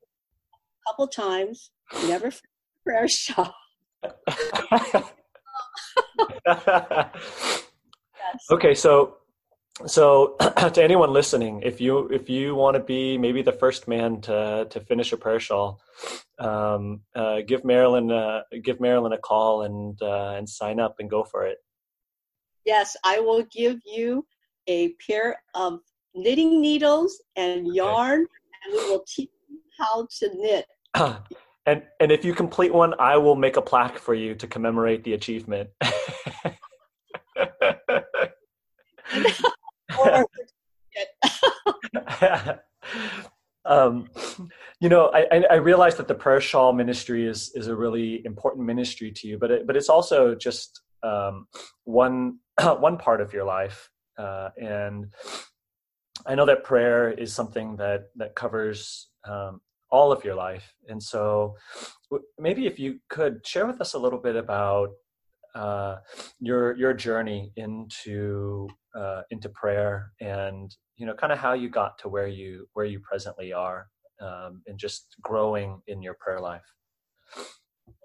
couple 0.87 1.07
times. 1.07 1.71
Never 2.07 2.31
prayer 2.85 3.07
okay, 8.51 8.73
so 8.73 9.17
so 9.85 10.35
to 10.73 10.83
anyone 10.83 11.11
listening, 11.11 11.61
if 11.63 11.81
you 11.81 12.07
if 12.09 12.29
you 12.29 12.55
want 12.55 12.75
to 12.75 12.83
be 12.83 13.17
maybe 13.17 13.41
the 13.41 13.51
first 13.51 13.87
man 13.87 14.21
to 14.21 14.67
to 14.69 14.79
finish 14.81 15.11
a 15.13 15.17
prayer 15.17 15.39
shawl, 15.39 15.79
um, 16.39 17.01
uh, 17.15 17.41
give 17.47 17.65
Marilyn 17.65 18.11
uh, 18.11 18.41
give 18.63 18.79
Marilyn 18.79 19.13
a 19.13 19.17
call 19.17 19.63
and 19.63 19.99
uh, 20.01 20.35
and 20.37 20.47
sign 20.47 20.79
up 20.79 20.95
and 20.99 21.09
go 21.09 21.23
for 21.23 21.45
it. 21.45 21.57
Yes, 22.65 22.95
I 23.03 23.19
will 23.19 23.43
give 23.51 23.79
you 23.85 24.25
a 24.67 24.93
pair 25.05 25.37
of 25.53 25.79
knitting 26.15 26.61
needles 26.61 27.21
and 27.35 27.73
yarn, 27.73 28.21
okay. 28.21 28.27
and 28.65 28.73
we 28.73 28.89
will 28.89 29.03
teach 29.07 29.31
you 29.49 29.59
how 29.77 30.07
to 30.19 30.31
knit. 30.35 30.65
and 31.65 31.83
and 31.99 32.11
if 32.11 32.23
you 32.23 32.33
complete 32.33 32.73
one, 32.73 32.93
I 32.99 33.17
will 33.17 33.35
make 33.35 33.57
a 33.57 33.61
plaque 33.61 33.97
for 33.97 34.13
you 34.13 34.35
to 34.35 34.47
commemorate 34.47 35.03
the 35.03 35.13
achievement. 35.13 35.69
um, 43.65 44.09
you 44.79 44.89
know, 44.89 45.11
I, 45.13 45.43
I 45.49 45.55
realize 45.55 45.95
that 45.95 46.07
the 46.07 46.15
prayer 46.15 46.41
shawl 46.41 46.73
ministry 46.73 47.27
is 47.27 47.51
is 47.55 47.67
a 47.67 47.75
really 47.75 48.25
important 48.25 48.65
ministry 48.65 49.11
to 49.11 49.27
you, 49.27 49.37
but 49.37 49.51
it, 49.51 49.67
but 49.67 49.77
it's 49.77 49.89
also 49.89 50.35
just 50.35 50.81
um, 51.03 51.47
one 51.85 52.39
one 52.61 52.97
part 52.97 53.21
of 53.21 53.33
your 53.33 53.45
life, 53.45 53.89
uh, 54.17 54.49
and 54.57 55.13
I 56.25 56.35
know 56.35 56.45
that 56.45 56.63
prayer 56.63 57.11
is 57.11 57.33
something 57.33 57.77
that 57.77 58.09
that 58.15 58.35
covers 58.35 59.09
um, 59.25 59.61
all 59.89 60.11
of 60.11 60.23
your 60.23 60.35
life, 60.35 60.73
and 60.89 61.01
so 61.01 61.55
maybe 62.37 62.67
if 62.67 62.79
you 62.79 62.99
could 63.09 63.45
share 63.45 63.65
with 63.65 63.81
us 63.81 63.93
a 63.93 63.99
little 63.99 64.19
bit 64.19 64.35
about 64.35 64.89
uh, 65.55 65.97
your 66.39 66.75
your 66.77 66.93
journey 66.93 67.51
into 67.57 68.67
uh, 68.95 69.21
into 69.31 69.49
prayer 69.49 70.11
and 70.21 70.75
you 70.97 71.05
know 71.05 71.13
kind 71.13 71.31
of 71.31 71.39
how 71.39 71.53
you 71.53 71.69
got 71.69 71.97
to 71.99 72.09
where 72.09 72.27
you 72.27 72.67
where 72.73 72.85
you 72.85 72.99
presently 72.99 73.53
are 73.53 73.87
um, 74.21 74.61
and 74.67 74.77
just 74.77 75.07
growing 75.21 75.81
in 75.87 76.01
your 76.01 76.15
prayer 76.19 76.39
life. 76.39 76.65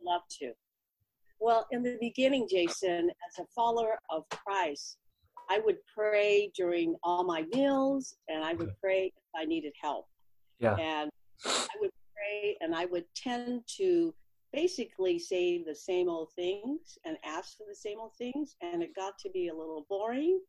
Love 0.05 0.23
to. 0.41 0.53
Well 1.41 1.67
in 1.71 1.83
the 1.83 1.97
beginning 2.01 2.49
jason 2.51 3.11
as 3.11 3.39
a 3.39 3.47
follower 3.55 3.99
of 4.11 4.25
christ 4.31 4.99
i 5.49 5.61
would 5.65 5.77
pray 5.97 6.51
during 6.57 6.97
all 7.05 7.23
my 7.23 7.45
meals 7.55 8.17
and 8.29 8.43
i 8.43 8.55
would 8.55 8.73
pray 8.83 9.07
if 9.07 9.41
i 9.41 9.45
needed 9.45 9.73
help. 9.81 10.07
Yeah. 10.59 10.75
And 10.75 11.11
i 11.45 11.75
would 11.81 11.93
pray 12.13 12.57
and 12.61 12.75
i 12.75 12.87
would 12.87 13.05
tend 13.15 13.63
to 13.77 14.13
basically 14.53 15.19
say 15.19 15.63
the 15.63 15.75
same 15.75 16.09
old 16.09 16.33
things 16.35 16.99
and 17.05 17.17
ask 17.25 17.57
for 17.57 17.65
the 17.69 17.75
same 17.75 17.99
old 17.99 18.15
things, 18.17 18.57
and 18.61 18.83
it 18.83 18.95
got 18.95 19.19
to 19.19 19.31
be 19.31 19.49
a 19.49 19.55
little 19.55 19.87
boring. 19.89 20.41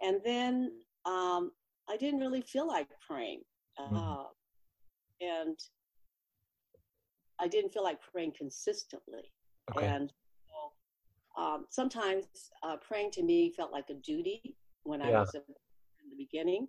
And 0.00 0.20
then 0.24 0.72
um, 1.04 1.52
I 1.88 1.96
didn't 1.96 2.20
really 2.20 2.42
feel 2.42 2.66
like 2.66 2.88
praying. 3.06 3.42
Mm-hmm. 3.80 3.96
Uh, 3.96 4.24
and 5.20 5.58
I 7.40 7.48
didn't 7.48 7.72
feel 7.72 7.82
like 7.82 7.98
praying 8.00 8.32
consistently. 8.36 9.32
Okay. 9.76 9.86
And 9.86 10.12
um, 11.38 11.66
sometimes 11.70 12.26
uh, 12.62 12.76
praying 12.76 13.12
to 13.12 13.22
me 13.22 13.52
felt 13.56 13.72
like 13.72 13.90
a 13.90 13.94
duty 13.94 14.56
when 14.84 15.00
I 15.00 15.10
was 15.10 15.34
in 15.34 15.42
the 16.10 16.16
beginning. 16.16 16.68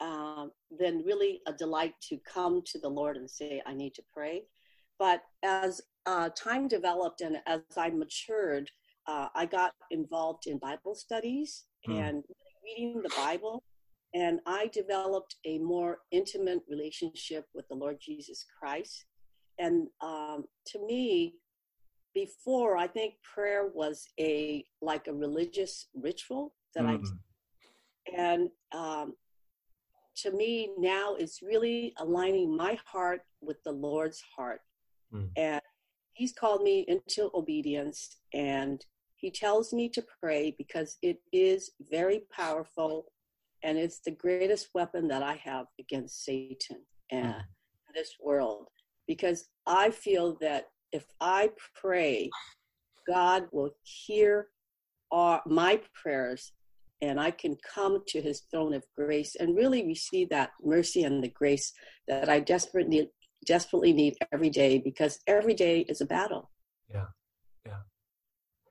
Um, 0.00 0.50
then 0.70 1.02
really 1.04 1.42
a 1.46 1.52
delight 1.52 1.94
to 2.08 2.18
come 2.26 2.62
to 2.66 2.78
the 2.78 2.88
Lord 2.88 3.18
and 3.18 3.30
say, 3.30 3.62
I 3.66 3.74
need 3.74 3.94
to 3.94 4.02
pray. 4.12 4.44
But 5.00 5.22
as 5.42 5.80
uh, 6.04 6.28
time 6.36 6.68
developed 6.68 7.22
and 7.22 7.38
as 7.46 7.62
I 7.76 7.88
matured, 7.88 8.70
uh, 9.08 9.28
I 9.34 9.46
got 9.46 9.72
involved 9.90 10.46
in 10.46 10.58
Bible 10.58 10.94
studies 10.94 11.64
mm. 11.88 11.98
and 11.98 12.22
reading 12.62 13.00
the 13.02 13.12
Bible. 13.16 13.64
And 14.14 14.40
I 14.46 14.68
developed 14.72 15.36
a 15.46 15.58
more 15.58 16.00
intimate 16.10 16.60
relationship 16.68 17.46
with 17.54 17.66
the 17.68 17.74
Lord 17.74 17.98
Jesus 17.98 18.44
Christ. 18.58 19.06
And 19.58 19.88
um, 20.02 20.44
to 20.66 20.86
me, 20.86 21.36
before 22.14 22.76
I 22.76 22.86
think 22.86 23.14
prayer 23.22 23.70
was 23.72 24.06
a 24.18 24.64
like 24.82 25.06
a 25.06 25.12
religious 25.12 25.86
ritual 25.94 26.52
that 26.74 26.84
mm. 26.84 27.06
I, 27.06 28.20
and 28.20 28.50
um, 28.72 29.14
to 30.16 30.32
me 30.32 30.70
now 30.76 31.14
it's 31.14 31.40
really 31.40 31.94
aligning 31.98 32.56
my 32.56 32.78
heart 32.84 33.22
with 33.40 33.62
the 33.64 33.72
Lord's 33.72 34.22
heart. 34.36 34.60
Mm. 35.12 35.30
And 35.36 35.60
he's 36.12 36.32
called 36.32 36.62
me 36.62 36.84
into 36.88 37.30
obedience 37.34 38.16
and 38.32 38.84
he 39.16 39.30
tells 39.30 39.72
me 39.72 39.88
to 39.90 40.04
pray 40.22 40.54
because 40.56 40.96
it 41.02 41.18
is 41.32 41.72
very 41.90 42.22
powerful 42.34 43.06
and 43.62 43.76
it's 43.76 44.00
the 44.00 44.10
greatest 44.10 44.68
weapon 44.74 45.08
that 45.08 45.22
I 45.22 45.34
have 45.44 45.66
against 45.78 46.24
Satan 46.24 46.78
and 47.10 47.34
mm. 47.34 47.42
this 47.94 48.14
world 48.22 48.68
because 49.06 49.48
I 49.66 49.90
feel 49.90 50.36
that 50.40 50.66
if 50.92 51.04
I 51.20 51.50
pray, 51.74 52.30
God 53.06 53.46
will 53.52 53.70
hear 53.82 54.48
our, 55.10 55.42
my 55.46 55.80
prayers 55.94 56.52
and 57.02 57.18
I 57.18 57.30
can 57.30 57.56
come 57.74 58.02
to 58.08 58.20
his 58.20 58.42
throne 58.50 58.74
of 58.74 58.84
grace 58.96 59.36
and 59.36 59.56
really 59.56 59.86
receive 59.86 60.28
that 60.30 60.50
mercy 60.62 61.04
and 61.04 61.22
the 61.22 61.28
grace 61.28 61.72
that 62.08 62.28
I 62.28 62.40
desperately 62.40 63.10
desperately 63.44 63.92
need 63.92 64.16
every 64.32 64.50
day 64.50 64.78
because 64.78 65.20
every 65.26 65.54
day 65.54 65.80
is 65.80 66.00
a 66.00 66.06
battle. 66.06 66.50
Yeah. 66.92 67.06
Yeah. 67.66 67.78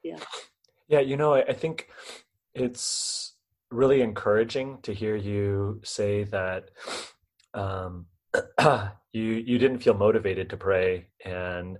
Yeah. 0.04 0.20
Yeah. 0.88 1.00
You 1.00 1.18
know, 1.18 1.34
I, 1.34 1.44
I 1.44 1.54
think 1.54 1.90
it's 2.54 3.36
really 3.72 4.02
encouraging 4.02 4.80
to 4.82 4.94
hear 4.94 5.16
you 5.16 5.80
say 5.84 6.24
that 6.26 6.70
um, 7.54 8.06
you 9.14 9.24
you 9.24 9.58
didn't 9.58 9.80
feel 9.80 9.94
motivated 9.94 10.50
to 10.50 10.58
pray 10.58 11.08
and 11.26 11.78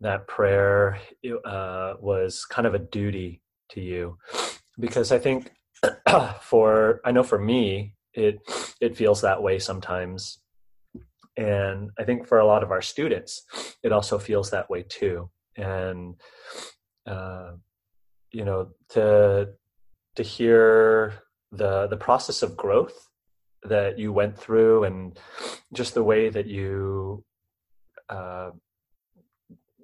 that 0.00 0.26
prayer 0.26 0.98
uh, 1.44 1.94
was 2.00 2.44
kind 2.44 2.66
of 2.66 2.74
a 2.74 2.78
duty 2.78 3.42
to 3.70 3.80
you 3.80 4.18
because 4.78 5.12
I 5.12 5.18
think 5.18 5.50
for 6.40 7.00
I 7.04 7.12
know 7.12 7.22
for 7.22 7.38
me 7.38 7.94
it 8.12 8.38
it 8.80 8.96
feels 8.96 9.22
that 9.22 9.42
way 9.42 9.58
sometimes 9.58 10.38
and 11.36 11.90
i 11.98 12.04
think 12.04 12.26
for 12.26 12.38
a 12.38 12.46
lot 12.46 12.62
of 12.62 12.70
our 12.70 12.82
students 12.82 13.42
it 13.84 13.92
also 13.92 14.18
feels 14.18 14.50
that 14.50 14.68
way 14.70 14.82
too. 14.82 15.30
And 15.56 16.16
uh, 17.06 17.52
you 18.32 18.44
know 18.44 18.70
to 18.90 19.50
to 20.16 20.22
hear 20.22 21.14
the 21.52 21.86
the 21.86 21.96
process 21.96 22.42
of 22.42 22.56
growth 22.56 23.08
that 23.62 23.98
you 23.98 24.12
went 24.12 24.36
through 24.36 24.84
and 24.84 25.18
just 25.72 25.94
the 25.94 26.02
way 26.02 26.28
that 26.28 26.46
you 26.46 27.24
uh, 28.08 28.50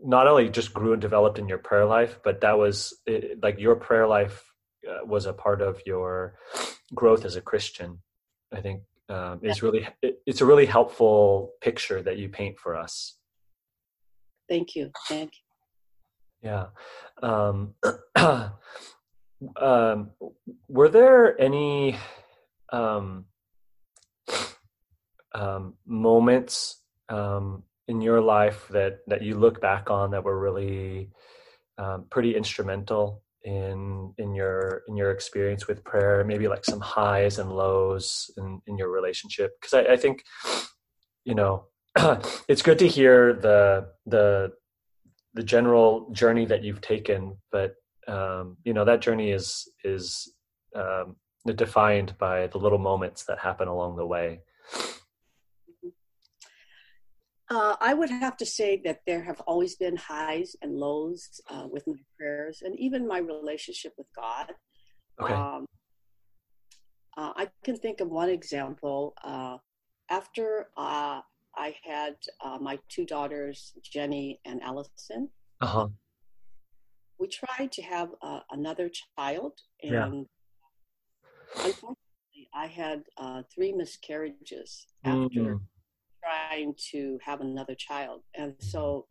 not 0.02 0.26
only 0.26 0.48
just 0.48 0.74
grew 0.74 0.92
and 0.92 1.00
developed 1.00 1.38
in 1.38 1.48
your 1.48 1.58
prayer 1.58 1.84
life 1.84 2.18
but 2.24 2.40
that 2.40 2.58
was 2.58 2.94
it, 3.06 3.38
like 3.42 3.60
your 3.60 3.76
prayer 3.76 4.08
life 4.08 4.42
uh, 4.88 5.04
was 5.06 5.26
a 5.26 5.32
part 5.32 5.62
of 5.62 5.80
your 5.86 6.34
growth 6.94 7.24
as 7.24 7.36
a 7.36 7.40
christian 7.40 7.98
i 8.52 8.60
think 8.60 8.82
um, 9.10 9.40
is 9.42 9.62
really 9.62 9.86
it, 10.02 10.22
it's 10.24 10.40
a 10.40 10.46
really 10.46 10.66
helpful 10.66 11.52
picture 11.60 12.00
that 12.02 12.16
you 12.16 12.28
paint 12.28 12.58
for 12.58 12.76
us. 12.76 13.16
Thank 14.48 14.76
you. 14.76 14.90
Thank 15.08 15.32
you. 16.42 16.48
Yeah. 16.50 16.66
Um, 17.22 17.74
um, 19.56 20.10
were 20.68 20.88
there 20.88 21.40
any 21.40 21.98
um, 22.72 23.26
um, 25.34 25.74
moments 25.86 26.80
um, 27.08 27.64
in 27.88 28.00
your 28.00 28.20
life 28.20 28.68
that 28.70 29.00
that 29.08 29.22
you 29.22 29.36
look 29.36 29.60
back 29.60 29.90
on 29.90 30.12
that 30.12 30.24
were 30.24 30.38
really 30.38 31.10
um, 31.78 32.06
pretty 32.10 32.36
instrumental 32.36 33.22
in 33.44 34.12
in 34.18 34.34
your 34.34 34.82
in 34.88 34.96
your 34.96 35.10
experience 35.10 35.66
with 35.66 35.84
prayer 35.84 36.24
maybe 36.24 36.48
like 36.48 36.64
some 36.64 36.80
highs 36.80 37.38
and 37.38 37.50
lows 37.50 38.30
in, 38.36 38.60
in 38.66 38.76
your 38.76 38.90
relationship? 38.90 39.52
Because 39.60 39.74
I, 39.74 39.92
I 39.92 39.96
think 39.96 40.24
you 41.24 41.34
know 41.34 41.66
it's 42.48 42.62
good 42.62 42.78
to 42.78 42.88
hear 42.88 43.34
the 43.34 43.88
the 44.06 44.52
the 45.34 45.42
general 45.42 46.10
journey 46.12 46.44
that 46.44 46.64
you've 46.64 46.80
taken 46.80 47.36
but 47.52 47.74
um, 48.08 48.56
you 48.64 48.72
know 48.72 48.84
that 48.84 49.00
journey 49.00 49.30
is 49.30 49.68
is 49.84 50.32
um, 50.74 51.16
defined 51.54 52.16
by 52.18 52.46
the 52.48 52.58
little 52.58 52.78
moments 52.78 53.24
that 53.24 53.38
happen 53.38 53.68
along 53.68 53.96
the 53.96 54.06
way 54.06 54.40
Uh, 57.50 57.74
I 57.80 57.94
would 57.94 58.10
have 58.10 58.36
to 58.36 58.46
say 58.46 58.80
that 58.84 59.00
there 59.06 59.22
have 59.24 59.40
always 59.40 59.74
been 59.74 59.96
highs 59.96 60.54
and 60.62 60.72
lows 60.76 61.40
uh, 61.50 61.66
with 61.68 61.84
my 61.86 61.96
prayers 62.16 62.62
and 62.64 62.78
even 62.78 63.08
my 63.08 63.18
relationship 63.18 63.92
with 63.98 64.06
God. 64.14 64.52
Okay. 65.20 65.34
Um, 65.34 65.66
uh, 67.16 67.32
I 67.36 67.48
can 67.64 67.76
think 67.76 68.00
of 68.00 68.08
one 68.08 68.28
example. 68.28 69.14
Uh, 69.24 69.58
after 70.10 70.68
uh, 70.76 71.20
I 71.56 71.74
had 71.82 72.14
uh, 72.44 72.58
my 72.60 72.78
two 72.88 73.04
daughters, 73.04 73.72
Jenny 73.82 74.40
and 74.44 74.62
Allison, 74.62 75.28
Uh 75.60 75.66
huh. 75.66 75.88
we 77.18 77.26
tried 77.28 77.72
to 77.72 77.82
have 77.82 78.10
uh, 78.22 78.40
another 78.52 78.88
child, 79.18 79.54
and 79.82 79.92
Yeah. 79.92 80.10
unfortunately, 81.64 82.48
I 82.54 82.66
had 82.66 83.02
uh, 83.18 83.42
three 83.52 83.72
miscarriages 83.72 84.86
after 85.04 85.40
Mm, 85.58 85.60
trying 86.22 86.74
to 86.92 87.18
have 87.22 87.40
another 87.40 87.74
child, 87.74 88.22
and 88.34 88.54
so 88.58 89.06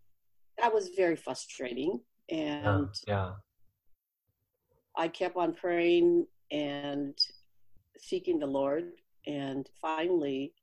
that 0.58 0.74
was 0.74 0.90
very 0.96 1.16
frustrating. 1.16 2.00
yeah. 2.30 2.36
And 2.78 2.94
Yeah. 3.08 3.32
I 4.98 5.08
kept 5.08 5.36
on 5.38 5.54
praying 5.54 6.28
and 6.52 7.18
seeking 7.98 8.40
the 8.40 8.48
Lord, 8.48 8.92
and 9.28 9.68
finally, 9.82 10.54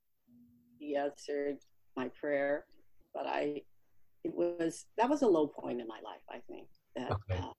He 0.79 0.95
answered 0.95 1.57
my 1.95 2.09
prayer. 2.09 2.65
But 3.13 3.25
I, 3.25 3.63
it 4.23 4.33
was 4.35 4.85
that 4.97 5.09
was 5.09 5.23
a 5.23 5.27
low 5.27 5.47
point 5.47 5.81
in 5.81 5.87
my 5.87 5.99
life. 6.03 6.21
I 6.29 6.39
think 6.49 6.67
that 6.95 7.11
Okay. 7.11 7.39
uh, 7.41 7.53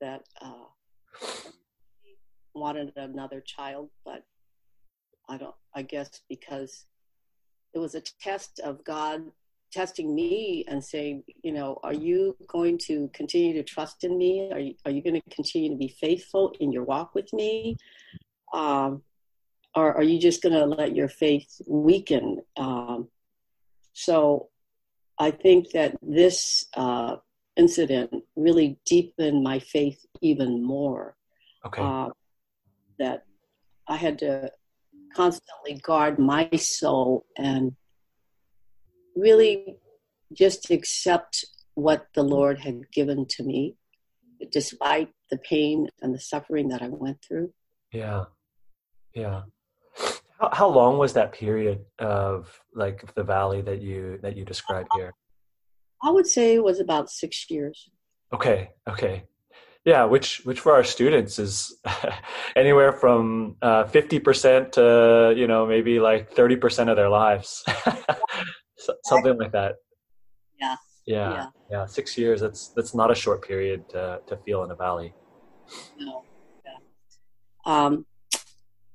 that 0.00 0.22
uh, 0.42 0.66
wanted 2.54 2.92
another 2.96 3.40
child, 3.40 3.90
but 4.04 4.24
I 5.28 5.38
don't. 5.38 5.54
I 5.74 5.82
guess 5.82 6.10
because 6.28 6.84
it 7.74 7.78
was 7.78 7.94
a 7.94 8.00
test 8.20 8.60
of 8.60 8.84
God 8.84 9.22
testing 9.72 10.14
me 10.14 10.64
and 10.68 10.84
saying, 10.84 11.22
you 11.42 11.52
know, 11.52 11.78
are 11.82 11.94
you 11.94 12.36
going 12.48 12.76
to 12.76 13.08
continue 13.14 13.54
to 13.54 13.62
trust 13.62 14.04
in 14.04 14.18
me? 14.18 14.50
Are 14.52 14.58
you, 14.58 14.74
are 14.84 14.90
you 14.90 15.02
going 15.02 15.20
to 15.20 15.34
continue 15.34 15.70
to 15.70 15.76
be 15.76 15.88
faithful 15.88 16.54
in 16.60 16.72
your 16.72 16.84
walk 16.84 17.14
with 17.14 17.32
me? 17.32 17.76
Um, 18.52 19.02
or 19.76 19.96
are 19.96 20.02
you 20.02 20.18
just 20.18 20.42
going 20.42 20.54
to 20.54 20.66
let 20.66 20.96
your 20.96 21.08
faith 21.08 21.60
weaken? 21.66 22.40
Um, 22.56 23.08
so 23.92 24.48
I 25.18 25.30
think 25.30 25.70
that 25.70 25.96
this 26.02 26.66
uh, 26.76 27.16
incident 27.56 28.10
really 28.34 28.78
deepened 28.84 29.44
my 29.44 29.60
faith 29.60 30.04
even 30.20 30.64
more. 30.64 31.16
Okay. 31.64 31.82
Uh, 31.82 32.08
that 32.98 33.24
I 33.86 33.96
had 33.96 34.18
to 34.20 34.50
constantly 35.14 35.74
guard 35.74 36.18
my 36.18 36.48
soul 36.56 37.26
and 37.36 37.76
really 39.16 39.78
just 40.32 40.70
accept 40.70 41.44
what 41.74 42.06
the 42.14 42.22
Lord 42.22 42.60
had 42.60 42.90
given 42.92 43.26
to 43.30 43.42
me, 43.42 43.76
despite 44.50 45.10
the 45.30 45.38
pain 45.38 45.88
and 46.00 46.14
the 46.14 46.20
suffering 46.20 46.68
that 46.68 46.82
I 46.82 46.88
went 46.88 47.18
through. 47.26 47.52
Yeah. 47.92 48.24
Yeah. 49.14 49.42
How, 50.38 50.50
how 50.52 50.68
long 50.68 50.98
was 50.98 51.12
that 51.14 51.32
period 51.32 51.84
of 51.98 52.60
like 52.74 53.14
the 53.14 53.24
valley 53.24 53.60
that 53.62 53.82
you 53.82 54.18
that 54.22 54.36
you 54.36 54.44
described 54.44 54.88
here? 54.94 55.12
I 56.02 56.10
would 56.10 56.26
say 56.26 56.54
it 56.54 56.64
was 56.64 56.80
about 56.80 57.10
six 57.10 57.50
years. 57.50 57.90
Okay. 58.32 58.70
Okay. 58.88 59.24
Yeah, 59.84 60.04
which 60.04 60.42
which 60.44 60.60
for 60.60 60.72
our 60.74 60.84
students 60.84 61.38
is 61.38 61.74
anywhere 62.56 62.92
from 62.92 63.56
uh, 63.62 63.84
fifty 63.84 64.18
percent 64.18 64.74
to 64.74 65.32
you 65.34 65.46
know 65.46 65.66
maybe 65.66 66.00
like 66.00 66.32
thirty 66.32 66.56
percent 66.56 66.90
of 66.90 66.96
their 66.96 67.08
lives, 67.08 67.64
something 69.04 69.38
like 69.38 69.52
that. 69.52 69.76
Yeah. 70.60 70.76
Yeah. 71.06 71.32
Yeah. 71.32 71.46
Yeah. 71.70 71.86
Six 71.86 72.18
years. 72.18 72.40
That's 72.42 72.68
that's 72.76 72.94
not 72.94 73.10
a 73.10 73.14
short 73.14 73.42
period 73.42 73.88
to 73.90 74.20
to 74.26 74.36
feel 74.36 74.64
in 74.64 74.70
a 74.70 74.76
valley. 74.76 75.14
No. 75.98 76.24
Yeah. 76.64 76.76
Um, 77.64 78.04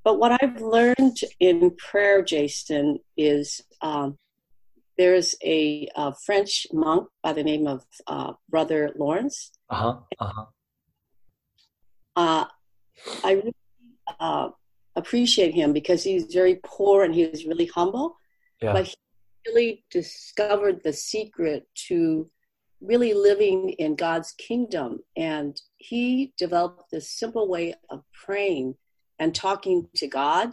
but 0.03 0.19
what 0.19 0.37
I've 0.39 0.61
learned 0.61 1.17
in 1.39 1.71
prayer, 1.77 2.21
Jason, 2.21 2.99
is 3.17 3.61
um, 3.81 4.17
there's 4.99 5.33
a, 5.43 5.89
uh 5.95 6.11
French 6.25 6.67
monk 6.71 7.09
by 7.23 7.33
the 7.33 7.43
name 7.43 7.65
of 7.65 7.83
uh, 8.05 8.33
Brother 8.49 8.91
Lawrence. 8.95 9.51
Uh-huh, 9.69 9.97
Uh 10.19 10.31
huh. 10.35 10.45
Uh. 12.15 12.45
I 13.23 13.33
really 13.33 13.55
uh, 14.19 14.49
appreciate 14.95 15.53
him 15.53 15.73
because 15.73 16.03
he's 16.03 16.33
very 16.33 16.59
poor 16.63 17.03
and 17.03 17.13
he's 17.13 17.45
really 17.45 17.65
humble. 17.67 18.17
Yeah. 18.61 18.73
But 18.73 18.85
he 18.85 18.95
really 19.47 19.85
discovered 19.91 20.81
the 20.83 20.93
secret 20.93 21.67
to 21.87 22.29
really 22.81 23.13
living 23.13 23.71
in 23.71 23.95
God's 23.95 24.31
kingdom. 24.33 24.99
And 25.15 25.59
he 25.77 26.33
developed 26.37 26.91
this 26.91 27.09
simple 27.09 27.47
way 27.49 27.73
of 27.89 28.03
praying 28.25 28.75
and 29.19 29.33
talking 29.33 29.87
to 29.95 30.07
God. 30.07 30.51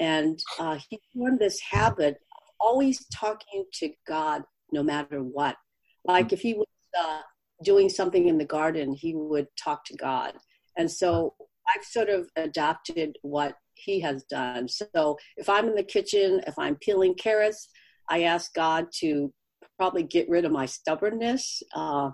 And 0.00 0.38
uh, 0.58 0.78
he 0.88 0.98
formed 1.14 1.38
this 1.38 1.60
habit 1.60 2.14
of 2.14 2.44
always 2.60 3.06
talking 3.06 3.64
to 3.74 3.90
God 4.06 4.42
no 4.72 4.82
matter 4.82 5.22
what. 5.22 5.56
Like 6.04 6.32
if 6.32 6.40
he 6.40 6.54
was 6.54 6.66
uh, 6.98 7.20
doing 7.62 7.88
something 7.88 8.28
in 8.28 8.38
the 8.38 8.44
garden, 8.44 8.94
he 8.94 9.14
would 9.14 9.46
talk 9.56 9.84
to 9.86 9.96
God. 9.96 10.34
And 10.76 10.90
so 10.90 11.34
I've 11.68 11.84
sort 11.84 12.08
of 12.08 12.28
adopted 12.36 13.16
what 13.22 13.54
he 13.74 14.00
has 14.00 14.24
done. 14.24 14.68
So 14.68 15.16
if 15.36 15.48
I'm 15.48 15.68
in 15.68 15.74
the 15.74 15.82
kitchen, 15.82 16.40
if 16.46 16.58
I'm 16.58 16.76
peeling 16.76 17.14
carrots, 17.14 17.68
I 18.08 18.24
ask 18.24 18.52
God 18.54 18.86
to 19.00 19.32
probably 19.78 20.02
get 20.02 20.28
rid 20.28 20.44
of 20.44 20.52
my 20.52 20.66
stubbornness. 20.66 21.62
Uh, 21.74 22.10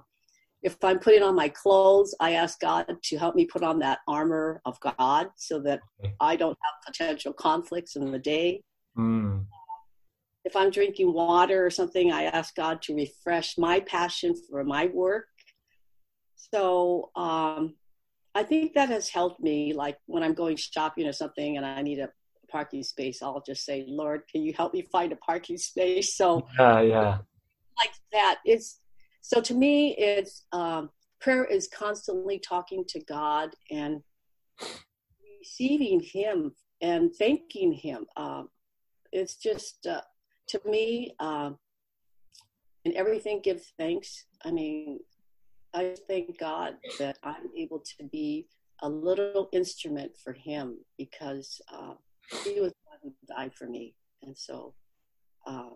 if 0.63 0.77
I'm 0.85 0.99
putting 0.99 1.23
on 1.23 1.35
my 1.35 1.49
clothes, 1.49 2.15
I 2.21 2.33
ask 2.33 2.61
God 2.61 2.87
to 3.03 3.19
help 3.19 3.35
me 3.35 3.47
put 3.47 3.63
on 3.63 3.79
that 3.81 4.01
armor 4.07 4.61
of 4.65 4.79
God 4.81 5.29
so 5.37 5.61
that 5.61 5.81
I 6.21 6.37
don't 6.37 6.59
have 6.63 6.95
potential 6.95 7.33
conflicts 7.33 7.97
in 7.97 8.11
the 8.11 8.19
day. 8.19 8.63
Mm. 8.97 9.47
If 10.45 10.57
I'm 10.57 10.71
drinking 10.71 11.13
water 11.13 11.65
or 11.65 11.71
something, 11.71 12.13
I 12.13 12.25
ask 12.25 12.55
God 12.55 12.81
to 12.83 12.95
refresh 12.95 13.59
my 13.59 13.81
passion 13.81 14.35
for 14.49 14.65
my 14.65 14.87
work. 14.87 15.27
So 16.35 17.11
um, 17.15 17.75
I 18.41 18.43
think 18.43 18.73
that 18.73 18.89
has 18.89 19.11
helped 19.11 19.43
me. 19.43 19.75
Like 19.75 19.99
when 20.07 20.23
I'm 20.23 20.33
going 20.33 20.57
shopping 20.57 21.07
or 21.07 21.13
something 21.13 21.59
and 21.59 21.67
I 21.67 21.83
need 21.83 21.99
a 21.99 22.09
parking 22.51 22.83
space, 22.83 23.21
I'll 23.23 23.43
just 23.47 23.67
say, 23.67 23.85
Lord, 23.87 24.23
can 24.33 24.43
you 24.43 24.55
help 24.55 24.73
me 24.73 24.89
find 24.91 25.13
a 25.13 25.17
parking 25.17 25.59
space? 25.59 26.17
So 26.17 26.47
Yeah. 26.59 26.81
Yeah. 26.81 27.19
like 27.77 27.93
that. 28.13 28.39
It's 28.47 28.81
so 29.21 29.43
to 29.43 29.53
me, 29.53 29.95
it's 29.99 30.47
um, 30.53 30.89
prayer 31.21 31.45
is 31.45 31.69
constantly 31.69 32.39
talking 32.39 32.83
to 32.89 33.01
God 33.01 33.51
and 33.71 34.03
receiving 35.39 36.01
Him 36.01 36.53
and 36.81 37.15
thanking 37.15 37.75
Him. 37.75 38.07
Um, 38.17 38.49
it's 39.13 39.37
just 39.37 39.87
uh, 39.87 40.01
to 40.49 40.61
me, 40.65 41.15
um, 41.21 41.59
and 42.87 42.95
everything 42.95 43.43
gives 43.43 43.75
thanks. 43.79 44.25
I 44.47 44.51
mean, 44.51 45.01
I 45.75 45.95
thank 46.09 46.39
God 46.39 46.75
that 46.99 47.19
I'm 47.23 47.49
able 47.57 47.81
to 47.99 48.05
be 48.05 48.47
a 48.83 48.89
little 48.89 49.49
instrument 49.53 50.13
for 50.23 50.33
Him 50.33 50.79
because 50.99 51.61
uh, 51.73 51.95
He 52.45 52.61
was 52.61 52.73
the 52.73 52.89
one 52.89 52.99
who 53.03 53.13
died 53.35 53.55
for 53.55 53.67
me, 53.67 53.95
and 54.23 54.37
so. 54.37 54.75
Uh, 55.47 55.71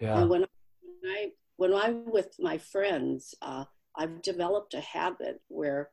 Yeah. 0.00 0.18
and 0.20 0.30
when 0.30 0.46
when 0.82 1.12
I 1.12 1.32
when 1.56 1.74
I'm 1.74 2.10
with 2.10 2.34
my 2.38 2.58
friends, 2.58 3.34
uh, 3.42 3.64
I've 3.96 4.22
developed 4.22 4.74
a 4.74 4.80
habit 4.80 5.40
where 5.48 5.90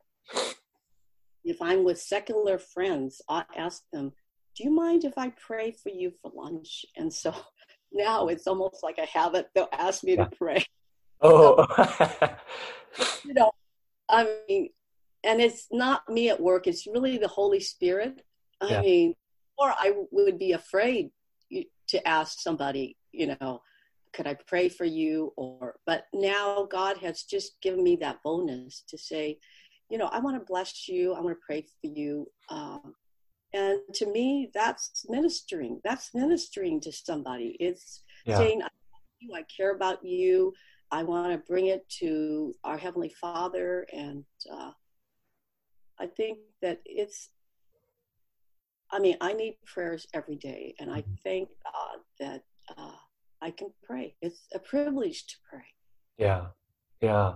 if 1.44 1.60
I'm 1.62 1.84
with 1.84 2.00
secular 2.00 2.58
friends, 2.58 3.22
I 3.28 3.44
ask 3.56 3.82
them, 3.92 4.12
"Do 4.56 4.64
you 4.64 4.70
mind 4.70 5.04
if 5.04 5.16
I 5.16 5.30
pray 5.30 5.70
for 5.72 5.90
you 5.90 6.12
for 6.20 6.30
lunch?" 6.34 6.84
And 6.96 7.12
so 7.12 7.34
now 7.92 8.28
it's 8.28 8.46
almost 8.46 8.82
like 8.82 8.98
a 8.98 9.06
habit. 9.06 9.50
They'll 9.54 9.68
ask 9.72 10.04
me 10.04 10.14
Yeah. 10.14 10.24
to 10.24 10.36
pray. 10.36 10.64
Oh. 11.20 11.66
You 13.24 13.34
know, 13.34 13.52
I 14.08 14.38
mean, 14.48 14.70
and 15.24 15.40
it's 15.40 15.66
not 15.70 16.08
me 16.08 16.30
at 16.30 16.40
work. 16.40 16.66
It's 16.66 16.86
really 16.86 17.18
the 17.18 17.28
Holy 17.28 17.60
Spirit. 17.60 18.22
I 18.60 18.72
Yeah. 18.72 18.80
mean, 18.80 19.14
or 19.58 19.70
I 19.70 19.92
would 20.10 20.38
be 20.38 20.52
afraid 20.52 21.10
to 21.88 22.08
ask 22.08 22.40
somebody, 22.40 22.96
you 23.12 23.36
know, 23.40 23.62
could 24.12 24.26
I 24.26 24.34
pray 24.34 24.68
for 24.68 24.84
you? 24.84 25.32
Or, 25.36 25.76
but 25.86 26.04
now 26.12 26.66
God 26.70 26.98
has 26.98 27.24
just 27.24 27.60
given 27.60 27.82
me 27.82 27.96
that 27.96 28.22
bonus 28.22 28.84
to 28.88 28.98
say, 28.98 29.38
you 29.90 29.98
know, 29.98 30.06
I 30.06 30.18
want 30.20 30.38
to 30.38 30.44
bless 30.44 30.88
you. 30.88 31.14
I 31.14 31.20
want 31.20 31.36
to 31.36 31.44
pray 31.44 31.62
for 31.62 31.88
you. 31.88 32.26
Um, 32.50 32.94
and 33.52 33.80
to 33.94 34.06
me, 34.06 34.50
that's 34.52 35.06
ministering. 35.08 35.80
That's 35.82 36.14
ministering 36.14 36.80
to 36.82 36.92
somebody. 36.92 37.56
It's 37.58 38.02
yeah. 38.26 38.38
saying, 38.38 38.60
I 38.60 38.66
love 38.66 39.02
you, 39.20 39.34
I 39.34 39.42
care 39.44 39.74
about 39.74 40.04
you. 40.04 40.52
I 40.90 41.02
want 41.02 41.32
to 41.32 41.38
bring 41.38 41.66
it 41.66 41.88
to 42.00 42.54
our 42.64 42.78
Heavenly 42.78 43.12
Father. 43.20 43.86
And 43.92 44.24
uh, 44.50 44.70
I 45.98 46.06
think 46.06 46.38
that 46.62 46.80
it's, 46.84 47.30
I 48.90 48.98
mean, 48.98 49.16
I 49.20 49.32
need 49.34 49.58
prayers 49.66 50.06
every 50.14 50.36
day. 50.36 50.74
And 50.78 50.90
I 50.90 51.04
thank 51.24 51.48
God 51.64 51.98
that 52.20 52.42
uh, 52.76 52.96
I 53.42 53.50
can 53.50 53.68
pray. 53.82 54.14
It's 54.22 54.46
a 54.54 54.58
privilege 54.58 55.26
to 55.26 55.34
pray. 55.48 55.64
Yeah, 56.16 56.46
yeah. 57.00 57.34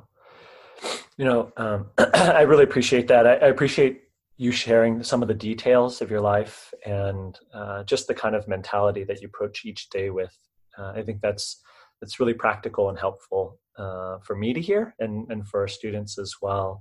You 1.17 1.25
know, 1.27 1.53
um, 1.57 1.91
I 2.15 2.43
really 2.43 2.65
appreciate 2.65 3.09
that. 3.09 3.27
I, 3.27 3.35
I, 3.35 3.49
appreciate 3.49 4.05
you 4.37 4.51
sharing 4.51 5.03
some 5.03 5.23
of 5.23 5.29
the 5.29 5.35
details 5.35 6.01
of 6.01 6.11
your 6.11 6.21
life 6.21 6.73
and 6.85 7.39
uh, 7.55 7.85
just 7.85 8.09
the 8.09 8.15
kind 8.15 8.35
of 8.35 8.49
mentality 8.49 9.05
that 9.05 9.21
you 9.21 9.29
approach 9.29 9.65
each 9.65 9.91
day 9.91 10.11
with. 10.11 10.37
Uh, 10.77 10.93
I 10.97 11.03
think 11.03 11.21
that's 11.21 11.63
that's 12.03 12.19
really 12.19 12.35
practical 12.35 12.89
and 12.89 12.99
helpful 12.99 13.61
uh, 13.79 14.19
for 14.19 14.35
me 14.37 14.53
to 14.53 14.61
hear 14.61 14.93
and 14.99 15.31
and 15.31 15.47
for 15.47 15.61
our 15.61 15.69
students 15.69 16.19
as 16.19 16.35
well. 16.43 16.81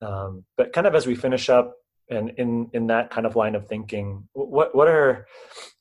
Um, 0.00 0.44
but 0.56 0.72
kind 0.72 0.86
of 0.86 0.94
as 0.94 1.06
we 1.08 1.16
finish 1.16 1.50
up, 1.50 1.74
and 2.08 2.30
in 2.38 2.70
in 2.72 2.86
that 2.86 3.10
kind 3.10 3.26
of 3.26 3.34
line 3.34 3.56
of 3.56 3.66
thinking, 3.66 4.28
what 4.32 4.74
what 4.74 4.86
are 4.86 5.26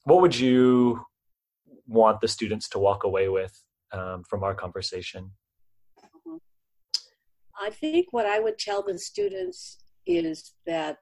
what 0.06 0.21
would 0.21 0.38
you 0.38 1.06
want 1.88 2.19
the 2.19 2.28
students 2.28 2.67
to 2.69 2.80
walk 2.80 3.04
away 3.04 3.30
with 3.30 3.54
um, 3.93 4.23
from 4.28 4.43
our 4.43 4.56
conversation? 4.56 5.32
I 7.62 7.69
think 7.69 8.08
what 8.12 8.25
I 8.25 8.39
would 8.39 8.58
tell 8.58 8.82
the 8.82 8.97
students 8.97 9.78
is 10.08 10.54
that 10.65 10.97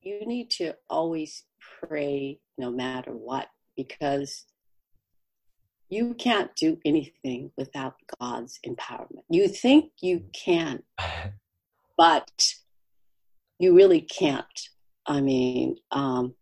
you 0.00 0.24
need 0.26 0.50
to 0.52 0.74
always 0.88 1.44
pray 1.82 2.40
no 2.56 2.70
matter 2.70 3.12
what 3.12 3.48
because 3.76 4.46
you 5.92 6.14
can't 6.14 6.56
do 6.56 6.78
anything 6.86 7.50
without 7.58 7.96
God's 8.18 8.58
empowerment. 8.66 9.24
You 9.28 9.46
think 9.46 9.90
you 10.00 10.24
can, 10.32 10.82
but 11.98 12.54
you 13.58 13.74
really 13.76 14.00
can't. 14.00 14.46
I 15.06 15.20
mean, 15.20 15.76
um, 15.90 16.34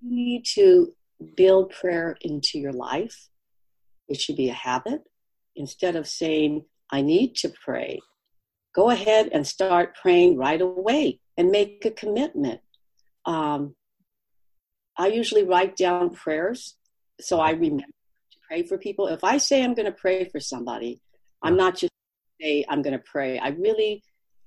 you 0.00 0.16
need 0.16 0.46
to 0.54 0.94
build 1.36 1.70
prayer 1.70 2.16
into 2.22 2.58
your 2.58 2.72
life. 2.72 3.28
It 4.08 4.18
should 4.22 4.36
be 4.36 4.48
a 4.48 4.54
habit. 4.54 5.02
Instead 5.54 5.94
of 5.94 6.08
saying, 6.08 6.64
I 6.90 7.02
need 7.02 7.34
to 7.36 7.52
pray, 7.62 8.00
go 8.74 8.88
ahead 8.88 9.28
and 9.32 9.46
start 9.46 9.96
praying 10.00 10.38
right 10.38 10.62
away 10.62 11.20
and 11.36 11.50
make 11.50 11.84
a 11.84 11.90
commitment. 11.90 12.60
Um, 13.26 13.74
I 14.96 15.08
usually 15.08 15.42
write 15.42 15.76
down 15.76 16.08
prayers 16.08 16.76
so 17.20 17.40
I 17.40 17.50
remember 17.50 17.84
pray 18.48 18.62
for 18.62 18.78
people. 18.78 19.08
If 19.08 19.24
I 19.24 19.38
say 19.38 19.62
I'm 19.62 19.74
going 19.74 19.86
to 19.86 19.92
pray 19.92 20.24
for 20.24 20.40
somebody, 20.40 21.00
I'm 21.42 21.56
not 21.56 21.76
just 21.76 21.92
say 22.40 22.64
I'm 22.68 22.82
going 22.82 22.96
to 22.96 23.04
pray. 23.04 23.38
I 23.38 23.48
really 23.48 24.02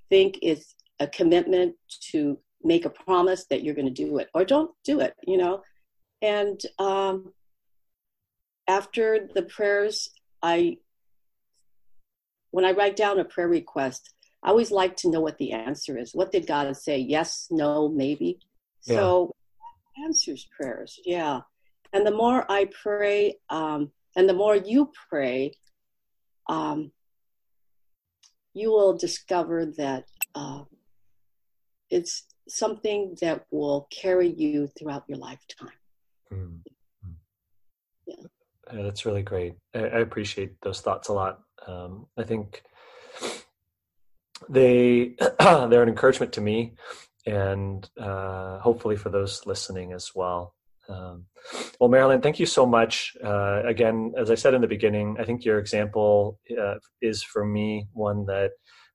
think 0.09 0.39
it's 0.41 0.75
a 0.99 1.07
commitment 1.07 1.75
to 2.12 2.39
make 2.63 2.85
a 2.85 2.89
promise 2.89 3.45
that 3.49 3.63
you're 3.63 3.75
going 3.75 3.93
to 3.93 4.05
do 4.05 4.17
it 4.17 4.29
or 4.33 4.43
don't 4.43 4.71
do 4.83 4.99
it, 4.99 5.15
you 5.25 5.38
know. 5.38 5.63
And 6.21 6.59
um, 6.77 7.33
after 8.67 9.29
the 9.33 9.43
prayers, 9.43 10.09
I, 10.43 10.77
when 12.51 12.65
I 12.65 12.71
write 12.71 12.95
down 12.95 13.19
a 13.19 13.25
prayer 13.25 13.47
request, 13.47 14.13
I 14.43 14.49
always 14.49 14.71
like 14.71 14.97
to 14.97 15.09
know 15.09 15.21
what 15.21 15.38
the 15.38 15.53
answer 15.53 15.97
is. 15.97 16.12
What 16.13 16.31
did 16.31 16.47
God 16.47 16.75
say? 16.75 16.97
Yes, 16.97 17.47
no, 17.49 17.89
maybe. 17.89 18.39
Yeah. 18.85 18.95
So 18.95 19.35
answers 20.03 20.47
prayers, 20.57 20.99
yeah. 21.05 21.41
And 21.93 22.06
the 22.06 22.12
more 22.12 22.45
I 22.49 22.69
pray, 22.84 23.38
um, 23.49 23.91
and 24.15 24.30
the 24.30 24.34
more 24.34 24.56
you 24.56 24.91
pray, 25.10 25.54
um, 26.47 26.91
you 28.54 28.71
will 28.71 28.97
discover 28.97 29.65
that 29.78 30.06
uh, 30.36 30.63
it's 31.89 32.25
something 32.47 33.15
that 33.21 33.45
will 33.52 33.88
carry 33.91 34.30
you 34.30 34.67
throughout 34.67 35.04
your 35.08 35.17
lifetime. 35.17 35.69
Mm. 36.32 36.60
Yeah. 38.08 38.15
yeah. 38.73 38.84
that's 38.84 39.06
really 39.06 39.23
great. 39.23 39.56
I, 39.73 39.80
I, 39.80 39.99
appreciate 39.99 40.60
those 40.62 40.82
thoughts 40.82 41.10
a 41.10 41.13
lot. 41.13 41.41
Um, 41.67 42.08
I 42.17 42.23
think 42.23 42.63
they 44.47 45.15
they're 45.39 45.84
an 45.84 45.89
encouragement 45.89 46.34
to 46.34 46.41
me, 46.41 46.75
and 47.25 47.88
uh, 47.99 48.60
hopefully 48.60 48.95
for 48.95 49.10
those 49.10 49.45
listening 49.45 49.93
as 49.93 50.12
well. 50.15 50.56
Um, 50.89 51.25
well, 51.80 51.89
Marilyn, 51.89 52.21
thank 52.21 52.39
you 52.39 52.45
so 52.45 52.65
much. 52.65 53.15
Uh, 53.23 53.62
again, 53.65 54.13
as 54.17 54.32
I 54.32 54.36
said 54.36 54.54
in 54.54 54.62
the 54.62 54.67
beginning, 54.67 55.17
I 55.19 55.23
think 55.23 55.45
your 55.45 55.60
example 55.60 56.39
uh, 56.60 56.75
is 57.02 57.23
for 57.23 57.45
me 57.45 57.88
one 57.93 58.25
that 58.25 58.52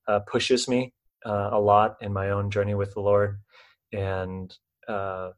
uh, 0.09 0.21
pushes 0.27 0.69
me 0.69 0.93
uh, 1.25 1.51
a 1.53 1.61
lot 1.61 1.97
in 2.01 2.13
my 2.13 2.31
own 2.31 2.51
journey 2.51 2.75
with 2.75 2.93
the 2.95 3.01
Lord, 3.01 3.39
and 3.93 4.55
uh, 4.89 5.31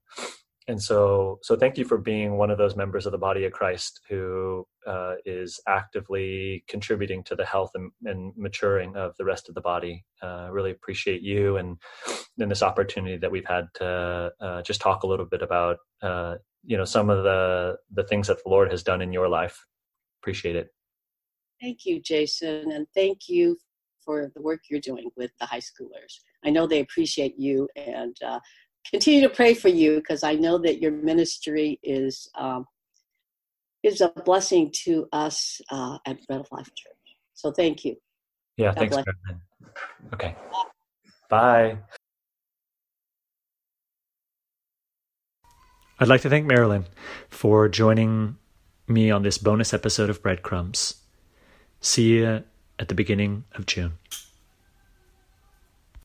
and 0.68 0.82
so 0.82 1.38
so 1.42 1.56
thank 1.56 1.78
you 1.78 1.84
for 1.84 1.98
being 1.98 2.36
one 2.36 2.50
of 2.50 2.58
those 2.58 2.76
members 2.76 3.06
of 3.06 3.12
the 3.12 3.18
body 3.18 3.44
of 3.44 3.52
christ 3.52 4.00
who 4.08 4.66
uh, 4.86 5.14
is 5.24 5.60
actively 5.66 6.64
contributing 6.68 7.22
to 7.24 7.34
the 7.34 7.44
health 7.44 7.72
and, 7.74 7.90
and, 8.04 8.32
maturing 8.36 8.96
of 8.96 9.14
the 9.18 9.24
rest 9.24 9.48
of 9.48 9.54
the 9.54 9.60
body. 9.60 10.04
Uh, 10.22 10.48
really 10.50 10.70
appreciate 10.70 11.22
you 11.22 11.56
and 11.56 11.76
and 12.38 12.50
this 12.50 12.62
opportunity 12.62 13.16
that 13.16 13.30
we've 13.30 13.46
had 13.46 13.66
to 13.74 14.30
uh, 14.40 14.62
just 14.62 14.80
talk 14.80 15.02
a 15.02 15.06
little 15.06 15.26
bit 15.26 15.42
about 15.42 15.78
uh, 16.02 16.36
you 16.64 16.76
know 16.76 16.84
some 16.84 17.10
of 17.10 17.24
the 17.24 17.76
the 17.92 18.04
things 18.04 18.28
that 18.28 18.42
the 18.42 18.50
lord 18.50 18.70
has 18.70 18.82
done 18.82 19.02
in 19.02 19.12
your 19.12 19.28
life. 19.28 19.66
Appreciate 20.22 20.56
it. 20.56 20.68
Thank 21.60 21.84
you 21.84 22.00
jason 22.00 22.70
and 22.72 22.86
thank 22.94 23.28
you 23.28 23.56
for 24.04 24.30
the 24.34 24.42
work 24.42 24.60
you're 24.70 24.80
doing 24.80 25.10
with 25.16 25.32
the 25.40 25.46
high 25.46 25.60
schoolers. 25.60 26.20
I 26.44 26.50
know 26.50 26.66
they 26.66 26.80
appreciate 26.80 27.34
you 27.38 27.68
and 27.74 28.16
uh, 28.24 28.38
continue 28.90 29.20
to 29.22 29.34
pray 29.34 29.52
for 29.52 29.68
you 29.68 29.96
because 29.96 30.22
I 30.22 30.34
know 30.34 30.58
that 30.58 30.80
your 30.80 30.92
ministry 30.92 31.78
is 31.82 32.30
um, 32.36 32.64
is 33.86 34.00
a 34.00 34.08
blessing 34.24 34.70
to 34.84 35.08
us 35.12 35.60
uh, 35.70 35.98
at 36.06 36.26
Bread 36.26 36.40
of 36.40 36.48
Life 36.50 36.66
Church. 36.74 37.16
So 37.34 37.52
thank 37.52 37.84
you. 37.84 37.96
Yeah, 38.56 38.74
God 38.74 38.90
thanks. 38.90 38.96
Okay. 40.14 40.34
Bye. 41.28 41.78
I'd 45.98 46.08
like 46.08 46.20
to 46.22 46.30
thank 46.30 46.46
Marilyn 46.46 46.86
for 47.28 47.68
joining 47.68 48.36
me 48.86 49.10
on 49.10 49.22
this 49.22 49.38
bonus 49.38 49.72
episode 49.72 50.10
of 50.10 50.22
Breadcrumbs. 50.22 50.96
See 51.80 52.18
you 52.18 52.44
at 52.78 52.88
the 52.88 52.94
beginning 52.94 53.44
of 53.54 53.66
June. 53.66 53.92